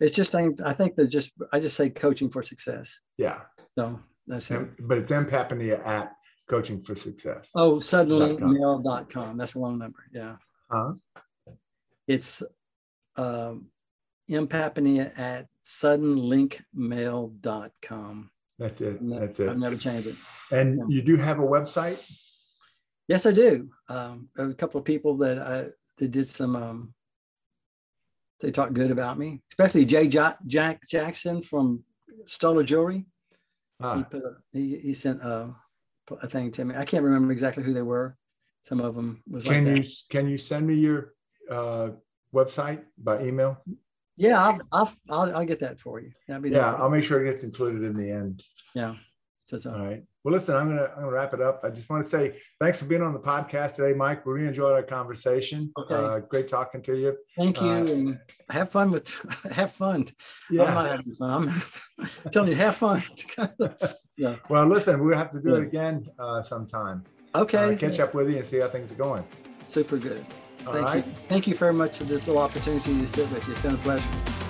[0.00, 3.00] It's just I think they're just I just say Coaching for Success.
[3.16, 3.40] Yeah.
[3.76, 4.68] So that's it.
[4.80, 6.12] But it's M Papania at
[6.48, 7.50] Coaching for Success.
[7.54, 9.36] Oh, suddenlinkmail.com.
[9.36, 9.98] That's a long number.
[10.12, 10.36] Yeah.
[10.70, 10.92] Huh?
[12.06, 12.42] It's
[13.16, 13.66] um,
[14.28, 18.30] mpapania at suddenlinkmail.com.
[18.58, 18.98] That's it.
[19.08, 19.48] That's it.
[19.48, 20.16] I've never changed it.
[20.50, 22.04] And you do have a website?
[23.06, 23.70] Yes, I do.
[23.88, 25.68] Um, a couple of people that I
[25.98, 26.56] that did some.
[26.56, 26.94] Um,
[28.40, 30.38] they talked good about me, especially Jay Jack
[30.88, 31.82] Jackson from
[32.26, 33.06] Stuller Jewelry.
[33.80, 33.96] Ah.
[33.96, 35.54] He, put a, he, he sent a,
[36.22, 36.74] a thing to me.
[36.76, 38.16] I can't remember exactly who they were.
[38.62, 39.92] Some of them was can like you that.
[40.10, 41.14] can you send me your
[41.50, 41.90] uh,
[42.34, 43.62] website by email?
[44.18, 46.10] Yeah, I'll, I'll, I'll, I'll get that for you.
[46.26, 48.42] That'd be yeah, I'll make sure it gets included in the end.
[48.74, 48.96] Yeah.
[49.48, 50.02] Just, uh, All right.
[50.24, 51.60] Well, listen, I'm gonna I'm gonna wrap it up.
[51.64, 54.26] I just want to say thanks for being on the podcast today, Mike.
[54.26, 55.72] We really enjoyed our conversation.
[55.78, 55.94] Okay.
[55.94, 57.16] Uh, great talking to you.
[57.34, 58.18] Thank you, uh, and
[58.50, 59.08] have fun with
[59.54, 60.06] have fun.
[60.50, 61.16] Yeah, I'm, not having.
[61.22, 63.02] I'm telling you, have fun.
[64.18, 64.36] yeah.
[64.50, 65.56] Well, listen, we'll have to do yeah.
[65.56, 67.04] it again uh, sometime.
[67.34, 67.72] Okay.
[67.72, 69.24] Uh, catch up with you and see how things are going.
[69.66, 70.26] Super good.
[70.72, 71.12] Thank you.
[71.28, 73.54] Thank you very much for this little opportunity to sit with you.
[73.54, 74.47] It's been a pleasure.